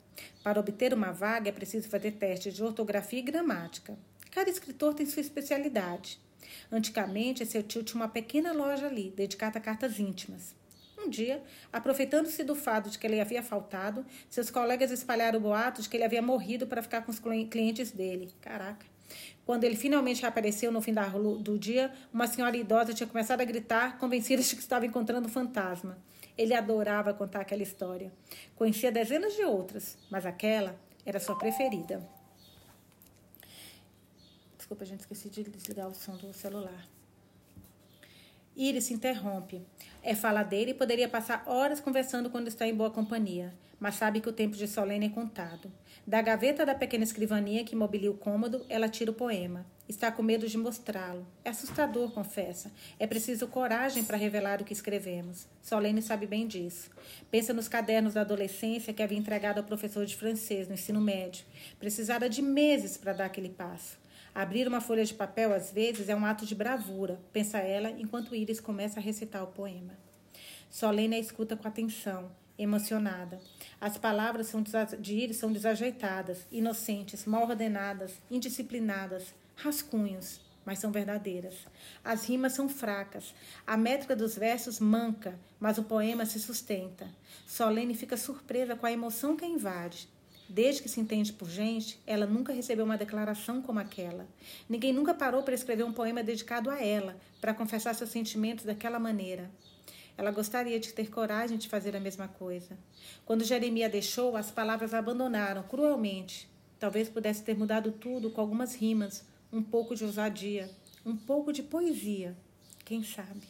Para 0.43 0.59
obter 0.59 0.93
uma 0.93 1.11
vaga 1.11 1.49
é 1.49 1.51
preciso 1.51 1.89
fazer 1.89 2.11
testes 2.11 2.53
de 2.53 2.63
ortografia 2.63 3.17
e 3.17 3.23
gramática. 3.23 3.97
Cada 4.29 4.51
escritor 4.51 4.93
tem 4.93 5.07
sua 5.07 5.21
especialidade. 5.21 6.19
Antigamente, 6.71 7.43
seu 7.43 7.63
tio 7.63 7.81
tinha 7.81 8.01
uma 8.01 8.07
pequena 8.07 8.53
loja 8.53 8.85
ali, 8.85 9.11
dedicada 9.15 9.57
a 9.57 9.61
cartas 9.61 9.99
íntimas. 9.99 10.53
Um 11.01 11.09
dia, 11.09 11.41
aproveitando-se 11.71 12.43
do 12.43 12.55
fato 12.55 12.89
de 12.89 12.99
que 12.99 13.07
ele 13.07 13.21
havia 13.21 13.41
faltado, 13.41 14.05
seus 14.29 14.51
colegas 14.51 14.91
espalharam 14.91 15.39
boatos 15.39 15.83
de 15.83 15.89
que 15.89 15.95
ele 15.95 16.03
havia 16.03 16.21
morrido 16.21 16.67
para 16.67 16.81
ficar 16.81 17.03
com 17.03 17.11
os 17.11 17.19
clientes 17.19 17.91
dele. 17.91 18.33
Caraca. 18.41 18.85
Quando 19.45 19.63
ele 19.63 19.75
finalmente 19.75 20.25
apareceu 20.25 20.71
no 20.71 20.81
fim 20.81 20.93
do 21.41 21.57
dia, 21.57 21.91
uma 22.13 22.27
senhora 22.27 22.55
idosa 22.55 22.93
tinha 22.93 23.07
começado 23.07 23.41
a 23.41 23.45
gritar, 23.45 23.97
convencida 23.97 24.43
de 24.43 24.55
que 24.55 24.61
estava 24.61 24.85
encontrando 24.85 25.27
um 25.27 25.31
fantasma. 25.31 25.97
Ele 26.37 26.53
adorava 26.53 27.13
contar 27.13 27.41
aquela 27.41 27.63
história. 27.63 28.11
Conhecia 28.55 28.91
dezenas 28.91 29.33
de 29.35 29.43
outras, 29.43 29.97
mas 30.09 30.25
aquela 30.25 30.79
era 31.05 31.19
sua 31.19 31.37
preferida. 31.37 32.07
Desculpa, 34.57 34.85
gente, 34.85 34.99
esqueci 34.99 35.29
de 35.29 35.43
desligar 35.43 35.87
o 35.87 35.95
som 35.95 36.15
do 36.17 36.31
celular. 36.31 36.87
Iris 38.59 38.83
se 38.83 38.93
interrompe. 38.93 39.61
É 40.03 40.13
faladeira 40.13 40.71
e 40.71 40.73
poderia 40.73 41.07
passar 41.07 41.43
horas 41.47 41.79
conversando 41.79 42.29
quando 42.29 42.49
está 42.49 42.67
em 42.67 42.75
boa 42.75 42.91
companhia, 42.91 43.53
mas 43.79 43.95
sabe 43.95 44.19
que 44.19 44.27
o 44.27 44.33
tempo 44.33 44.57
de 44.57 44.67
Solene 44.67 45.05
é 45.05 45.09
contado. 45.09 45.71
Da 46.05 46.21
gaveta 46.21 46.65
da 46.65 46.75
pequena 46.75 47.05
escrivaninha 47.05 47.63
que 47.63 47.73
mobilia 47.73 48.11
o 48.11 48.17
cômodo, 48.17 48.65
ela 48.67 48.89
tira 48.89 49.11
o 49.11 49.13
poema. 49.13 49.65
Está 49.87 50.11
com 50.11 50.21
medo 50.21 50.45
de 50.45 50.57
mostrá-lo. 50.57 51.25
É 51.45 51.51
assustador, 51.51 52.11
confessa. 52.11 52.69
É 52.99 53.07
preciso 53.07 53.47
coragem 53.47 54.03
para 54.03 54.17
revelar 54.17 54.61
o 54.61 54.65
que 54.65 54.73
escrevemos. 54.73 55.47
Solene 55.61 56.01
sabe 56.01 56.27
bem 56.27 56.45
disso. 56.45 56.89
Pensa 57.31 57.53
nos 57.53 57.69
cadernos 57.69 58.15
da 58.15 58.21
adolescência 58.21 58.93
que 58.93 59.01
havia 59.01 59.17
entregado 59.17 59.59
ao 59.59 59.63
professor 59.63 60.05
de 60.05 60.17
francês 60.17 60.67
no 60.67 60.73
ensino 60.73 60.99
médio. 60.99 61.45
Precisara 61.79 62.27
de 62.27 62.41
meses 62.41 62.97
para 62.97 63.13
dar 63.13 63.25
aquele 63.25 63.49
passo. 63.49 63.97
Abrir 64.33 64.67
uma 64.67 64.81
folha 64.81 65.03
de 65.03 65.13
papel, 65.13 65.53
às 65.53 65.71
vezes, 65.71 66.09
é 66.09 66.15
um 66.15 66.25
ato 66.25 66.45
de 66.45 66.55
bravura, 66.55 67.19
pensa 67.33 67.57
ela, 67.57 67.89
enquanto 67.91 68.35
Iris 68.35 68.59
começa 68.59 68.99
a 68.99 69.03
recitar 69.03 69.43
o 69.43 69.47
poema. 69.47 69.97
Solene 70.69 71.15
a 71.15 71.19
escuta 71.19 71.55
com 71.55 71.67
atenção, 71.67 72.31
emocionada. 72.57 73.39
As 73.81 73.97
palavras 73.97 74.53
de 74.99 75.15
Iris 75.15 75.37
são 75.37 75.51
desajeitadas, 75.51 76.45
inocentes, 76.51 77.25
mal 77.25 77.43
ordenadas, 77.43 78.13
indisciplinadas, 78.29 79.33
rascunhos, 79.55 80.39
mas 80.65 80.77
são 80.77 80.91
verdadeiras. 80.91 81.55
As 82.03 82.25
rimas 82.25 82.53
são 82.53 82.69
fracas, 82.69 83.33
a 83.65 83.75
métrica 83.75 84.15
dos 84.15 84.35
versos 84.35 84.79
manca, 84.79 85.39
mas 85.59 85.77
o 85.77 85.83
poema 85.83 86.25
se 86.25 86.39
sustenta. 86.39 87.07
Solene 87.47 87.95
fica 87.95 88.15
surpresa 88.15 88.75
com 88.75 88.85
a 88.85 88.91
emoção 88.91 89.35
que 89.35 89.45
a 89.45 89.47
invade. 89.47 90.07
Desde 90.49 90.81
que 90.81 90.89
se 90.89 90.99
entende 90.99 91.31
por 91.31 91.47
gente, 91.47 91.99
ela 92.07 92.25
nunca 92.25 92.51
recebeu 92.51 92.83
uma 92.83 92.97
declaração 92.97 93.61
como 93.61 93.79
aquela. 93.79 94.27
Ninguém 94.67 94.91
nunca 94.91 95.13
parou 95.13 95.43
para 95.43 95.53
escrever 95.53 95.83
um 95.83 95.93
poema 95.93 96.23
dedicado 96.23 96.71
a 96.71 96.83
ela, 96.83 97.15
para 97.39 97.53
confessar 97.53 97.93
seus 97.93 98.09
sentimentos 98.09 98.65
daquela 98.65 98.97
maneira. 98.97 99.51
Ela 100.17 100.31
gostaria 100.31 100.79
de 100.79 100.91
ter 100.91 101.11
coragem 101.11 101.55
de 101.55 101.69
fazer 101.69 101.95
a 101.95 101.99
mesma 101.99 102.27
coisa. 102.27 102.75
Quando 103.27 103.43
Jeremias 103.43 103.91
deixou, 103.91 104.35
as 104.35 104.49
palavras 104.49 104.91
a 104.91 104.97
abandonaram 104.97 105.61
cruelmente. 105.61 106.49
Talvez 106.79 107.07
pudesse 107.07 107.43
ter 107.43 107.55
mudado 107.55 107.91
tudo 107.91 108.31
com 108.31 108.41
algumas 108.41 108.73
rimas, 108.73 109.23
um 109.53 109.61
pouco 109.61 109.95
de 109.95 110.03
ousadia, 110.03 110.67
um 111.05 111.15
pouco 111.15 111.53
de 111.53 111.61
poesia. 111.61 112.35
Quem 112.83 113.03
sabe? 113.03 113.47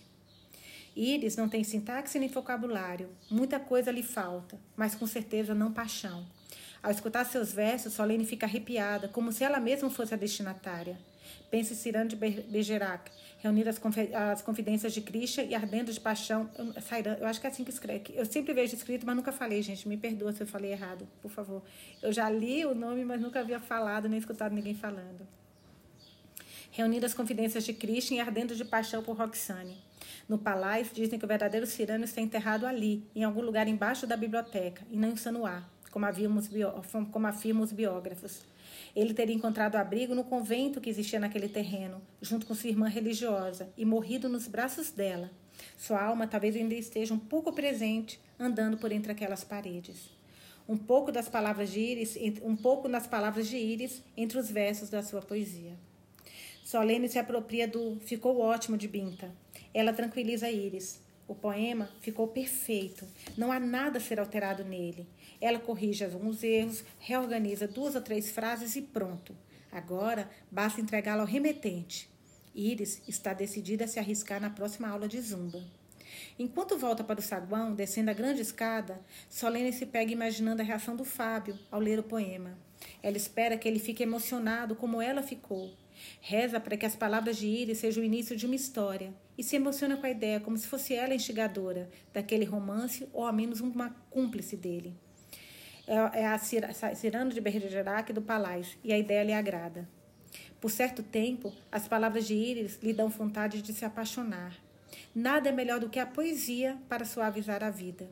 Iris 0.93 1.38
não 1.38 1.47
tem 1.47 1.63
sintaxe 1.63 2.19
nem 2.19 2.27
vocabulário. 2.27 3.09
Muita 3.31 3.57
coisa 3.57 3.89
lhe 3.89 4.03
falta, 4.03 4.59
mas 4.75 4.95
com 4.95 5.07
certeza 5.07 5.55
não 5.55 5.71
paixão. 5.71 6.25
Ao 6.81 6.91
escutar 6.91 7.25
seus 7.25 7.51
versos, 7.51 7.93
Solene 7.93 8.25
fica 8.25 8.45
arrepiada, 8.45 9.07
como 9.09 9.31
se 9.31 9.43
ela 9.43 9.59
mesma 9.59 9.89
fosse 9.89 10.13
a 10.13 10.17
destinatária. 10.17 10.97
Pensa 11.51 11.73
em 11.73 11.75
Cirano 11.75 12.09
de 12.09 12.15
Bergerac, 12.15 13.11
reunir 13.39 13.67
as, 13.67 13.79
as 14.31 14.41
confidências 14.41 14.93
de 14.93 15.01
Krishna 15.01 15.43
e 15.43 15.55
ardendo 15.55 15.91
de 15.91 15.99
paixão. 15.99 16.49
Eu, 16.57 16.73
eu 17.19 17.27
acho 17.27 17.41
que 17.41 17.47
é 17.47 17.49
assim 17.49 17.63
que 17.63 17.71
escreve. 17.71 18.13
Eu 18.15 18.25
sempre 18.25 18.53
vejo 18.53 18.75
escrito, 18.75 19.05
mas 19.05 19.15
nunca 19.15 19.31
falei, 19.31 19.61
gente. 19.61 19.87
Me 19.87 19.97
perdoa 19.97 20.31
se 20.31 20.41
eu 20.41 20.47
falei 20.47 20.71
errado, 20.71 21.07
por 21.21 21.29
favor. 21.29 21.61
Eu 22.01 22.13
já 22.13 22.29
li 22.29 22.65
o 22.65 22.73
nome, 22.73 23.03
mas 23.03 23.19
nunca 23.19 23.39
havia 23.39 23.59
falado 23.59 24.07
nem 24.07 24.19
escutado 24.19 24.53
ninguém 24.53 24.75
falando. 24.75 25.27
Reunindo 26.71 27.05
as 27.05 27.13
confidências 27.13 27.63
de 27.63 27.73
Krishna 27.73 28.17
e 28.17 28.19
ardendo 28.19 28.55
de 28.55 28.63
paixão 28.63 29.03
por 29.03 29.17
Roxane. 29.17 29.77
No 30.27 30.37
palácio, 30.37 30.93
dizem 30.93 31.17
que 31.17 31.25
o 31.25 31.27
verdadeiro 31.27 31.65
Cirano 31.65 32.05
está 32.05 32.21
enterrado 32.21 32.67
ali, 32.67 33.03
em 33.15 33.23
algum 33.23 33.41
lugar 33.41 33.67
embaixo 33.67 34.05
da 34.05 34.15
biblioteca, 34.15 34.83
e 34.91 34.95
não 34.95 35.09
em 35.09 35.15
Sanuá, 35.15 35.63
como, 35.91 36.06
como 37.12 37.28
afirmam 37.28 37.63
os 37.63 37.71
biógrafos. 37.71 38.41
Ele 38.95 39.13
teria 39.13 39.36
encontrado 39.36 39.75
abrigo 39.75 40.15
no 40.15 40.23
convento 40.23 40.82
que 40.82 40.89
existia 40.89 41.19
naquele 41.19 41.47
terreno, 41.47 42.02
junto 42.21 42.45
com 42.45 42.56
sua 42.56 42.69
irmã 42.69 42.88
religiosa, 42.88 43.71
e 43.78 43.86
morrido 43.86 44.28
nos 44.28 44.47
braços 44.47 44.91
dela. 44.91 45.30
Sua 45.78 46.02
alma 46.02 46.28
talvez 46.28 46.56
ainda 46.56 46.75
esteja 46.75 47.13
um 47.13 47.19
pouco 47.19 47.54
presente, 47.54 48.19
andando 48.39 48.78
por 48.78 48.91
entre 48.91 49.12
aquelas 49.12 49.43
paredes. 49.43 50.10
Um 50.67 50.78
pouco 50.78 51.12
das 51.12 51.28
palavras 51.28 51.71
de 51.71 51.80
Iris, 51.80 52.17
um 52.43 52.56
pouco 52.56 52.88
nas 52.88 53.08
palavras 53.08 53.47
de 53.47 53.58
Iris 53.58 54.04
entre 54.15 54.38
os 54.38 54.49
versos 54.52 54.89
da 54.89 55.02
sua 55.02 55.21
poesia. 55.21 55.73
Solene 56.63 57.10
se 57.10 57.17
apropria 57.17 57.67
do 57.67 57.97
ficou 58.02 58.39
ótimo 58.39 58.78
de 58.78 58.88
Binta. 58.88 59.34
Ela 59.73 59.91
tranquiliza 59.91 60.52
Iris. 60.52 61.02
O 61.28 61.34
poema 61.34 61.89
ficou 61.99 62.28
perfeito. 62.28 63.08
Não 63.36 63.52
há 63.52 63.60
nada 63.60 63.97
a 63.97 64.02
ser 64.02 64.19
alterado 64.19 64.63
nele. 64.63 65.08
Ela 65.41 65.60
corrige 65.60 66.04
alguns 66.04 66.43
erros, 66.43 66.84
reorganiza 66.99 67.67
duas 67.67 67.95
ou 67.95 68.02
três 68.02 68.30
frases 68.32 68.75
e 68.75 68.82
pronto. 68.82 69.36
Agora 69.71 70.30
basta 70.52 70.82
entregá-lo 70.82 71.21
ao 71.21 71.28
remetente. 71.28 72.10
Iris 72.54 73.02
está 73.08 73.34
decidida 73.34 73.86
a 73.86 73.88
se 73.88 73.99
arriscar 73.99 74.41
na 74.41 74.49
próxima 74.49 74.89
aula 74.89 75.08
de 75.08 75.21
zumba. 75.21 75.63
Enquanto 76.38 76.78
volta 76.78 77.04
para 77.04 77.19
o 77.19 77.23
saguão, 77.23 77.73
descendo 77.73 78.10
a 78.10 78.13
grande 78.13 78.41
escada, 78.41 78.99
Solene 79.30 79.71
se 79.71 79.86
pega 79.86 80.12
imaginando 80.12 80.62
a 80.62 80.65
reação 80.65 80.95
do 80.95 81.06
Fábio 81.06 81.58
ao 81.71 81.80
ler 81.80 81.99
o 81.99 82.04
poema. 82.04 82.58
Ela 83.04 83.17
espera 83.17 83.58
que 83.58 83.67
ele 83.67 83.80
fique 83.80 84.04
emocionado 84.04 84.75
como 84.75 85.02
ela 85.02 85.21
ficou. 85.21 85.71
Reza 86.21 86.60
para 86.60 86.78
que 86.78 86.86
as 86.86 86.95
palavras 86.95 87.38
de 87.38 87.47
Iris 87.47 87.80
sejam 87.80 88.02
o 88.02 88.06
início 88.06 88.36
de 88.36 88.45
uma 88.45 88.56
história 88.56 89.13
e 89.38 89.43
se 89.43 89.56
emociona 89.56 89.97
com 89.97 90.06
a 90.06 90.10
ideia 90.10 90.39
como 90.39 90.58
se 90.58 90.67
fosse 90.67 90.93
ela 90.93 91.12
a 91.12 91.15
instigadora 91.15 91.89
daquele 92.13 92.45
romance 92.45 93.08
ou 93.13 93.25
ao 93.25 93.34
menos 93.34 93.60
uma 93.60 93.89
cúmplice 94.10 94.56
dele. 94.56 94.95
É, 95.89 96.19
é 96.21 96.28
a 96.28 96.38
Cirano 96.38 97.32
de 97.32 97.41
Bergerac 97.41 98.13
do 98.13 98.21
Palais 98.21 98.78
e 98.84 98.93
a 98.93 98.97
ideia 98.99 99.23
lhe 99.23 99.34
agrada. 99.34 99.89
Por 100.62 100.69
certo 100.69 101.02
tempo, 101.02 101.52
as 101.71 101.88
palavras 101.88 102.28
de 102.28 102.36
Iris 102.36 102.78
lhe 102.84 102.93
dão 102.93 103.10
vontade 103.10 103.60
de 103.63 103.73
se 103.73 103.84
apaixonar. 103.84 104.56
Nada 105.15 105.49
é 105.49 105.52
melhor 105.52 105.80
do 105.80 105.89
que 105.89 105.97
a 105.97 106.06
poesia 106.06 106.78
para 106.88 107.06
suavizar 107.06 107.63
a 107.63 107.71
vida. 107.71 108.08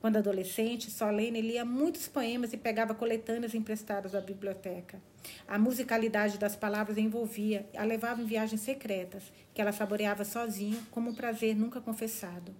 Quando 0.00 0.16
adolescente, 0.16 0.90
Solene 0.90 1.40
lia 1.40 1.64
muitos 1.64 2.08
poemas 2.08 2.52
e 2.52 2.56
pegava 2.56 2.96
coletâneas 2.96 3.54
emprestadas 3.54 4.10
da 4.10 4.20
biblioteca. 4.20 5.00
A 5.46 5.56
musicalidade 5.56 6.36
das 6.36 6.56
palavras 6.56 6.98
envolvia, 6.98 7.64
a 7.76 7.84
levava 7.84 8.20
em 8.20 8.26
viagens 8.26 8.60
secretas, 8.60 9.22
que 9.54 9.62
ela 9.62 9.70
saboreava 9.70 10.24
sozinha, 10.24 10.82
como 10.90 11.10
um 11.10 11.14
prazer 11.14 11.54
nunca 11.54 11.80
confessado. 11.80 12.52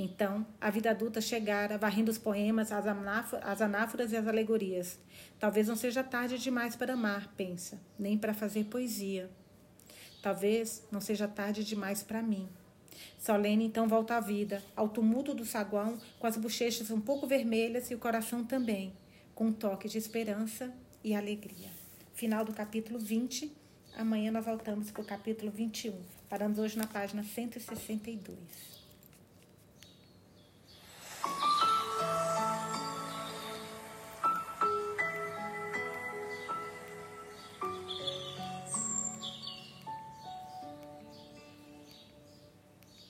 Então, 0.00 0.46
a 0.60 0.70
vida 0.70 0.90
adulta 0.92 1.20
chegara, 1.20 1.76
varrendo 1.76 2.08
os 2.08 2.18
poemas, 2.18 2.70
as, 2.70 2.84
as 3.42 3.60
anáforas 3.60 4.12
e 4.12 4.16
as 4.16 4.28
alegorias. 4.28 4.96
Talvez 5.40 5.66
não 5.66 5.74
seja 5.74 6.04
tarde 6.04 6.38
demais 6.38 6.76
para 6.76 6.92
amar, 6.92 7.34
pensa, 7.36 7.80
nem 7.98 8.16
para 8.16 8.32
fazer 8.32 8.66
poesia. 8.66 9.28
Talvez 10.22 10.86
não 10.92 11.00
seja 11.00 11.26
tarde 11.26 11.64
demais 11.64 12.00
para 12.00 12.22
mim. 12.22 12.48
Solene 13.18 13.64
então 13.64 13.88
volta 13.88 14.14
à 14.14 14.20
vida, 14.20 14.62
ao 14.76 14.88
tumulto 14.88 15.34
do 15.34 15.44
saguão, 15.44 15.98
com 16.20 16.28
as 16.28 16.36
bochechas 16.36 16.92
um 16.92 17.00
pouco 17.00 17.26
vermelhas 17.26 17.90
e 17.90 17.94
o 17.96 17.98
coração 17.98 18.44
também, 18.44 18.92
com 19.34 19.46
um 19.46 19.52
toque 19.52 19.88
de 19.88 19.98
esperança 19.98 20.72
e 21.02 21.12
alegria. 21.12 21.70
Final 22.14 22.44
do 22.44 22.52
capítulo 22.52 23.00
20. 23.00 23.50
Amanhã 23.96 24.30
nós 24.30 24.44
voltamos 24.44 24.92
para 24.92 25.02
o 25.02 25.04
capítulo 25.04 25.50
21. 25.50 25.92
Paramos 26.28 26.60
hoje 26.60 26.78
na 26.78 26.86
página 26.86 27.24
162. 27.24 28.77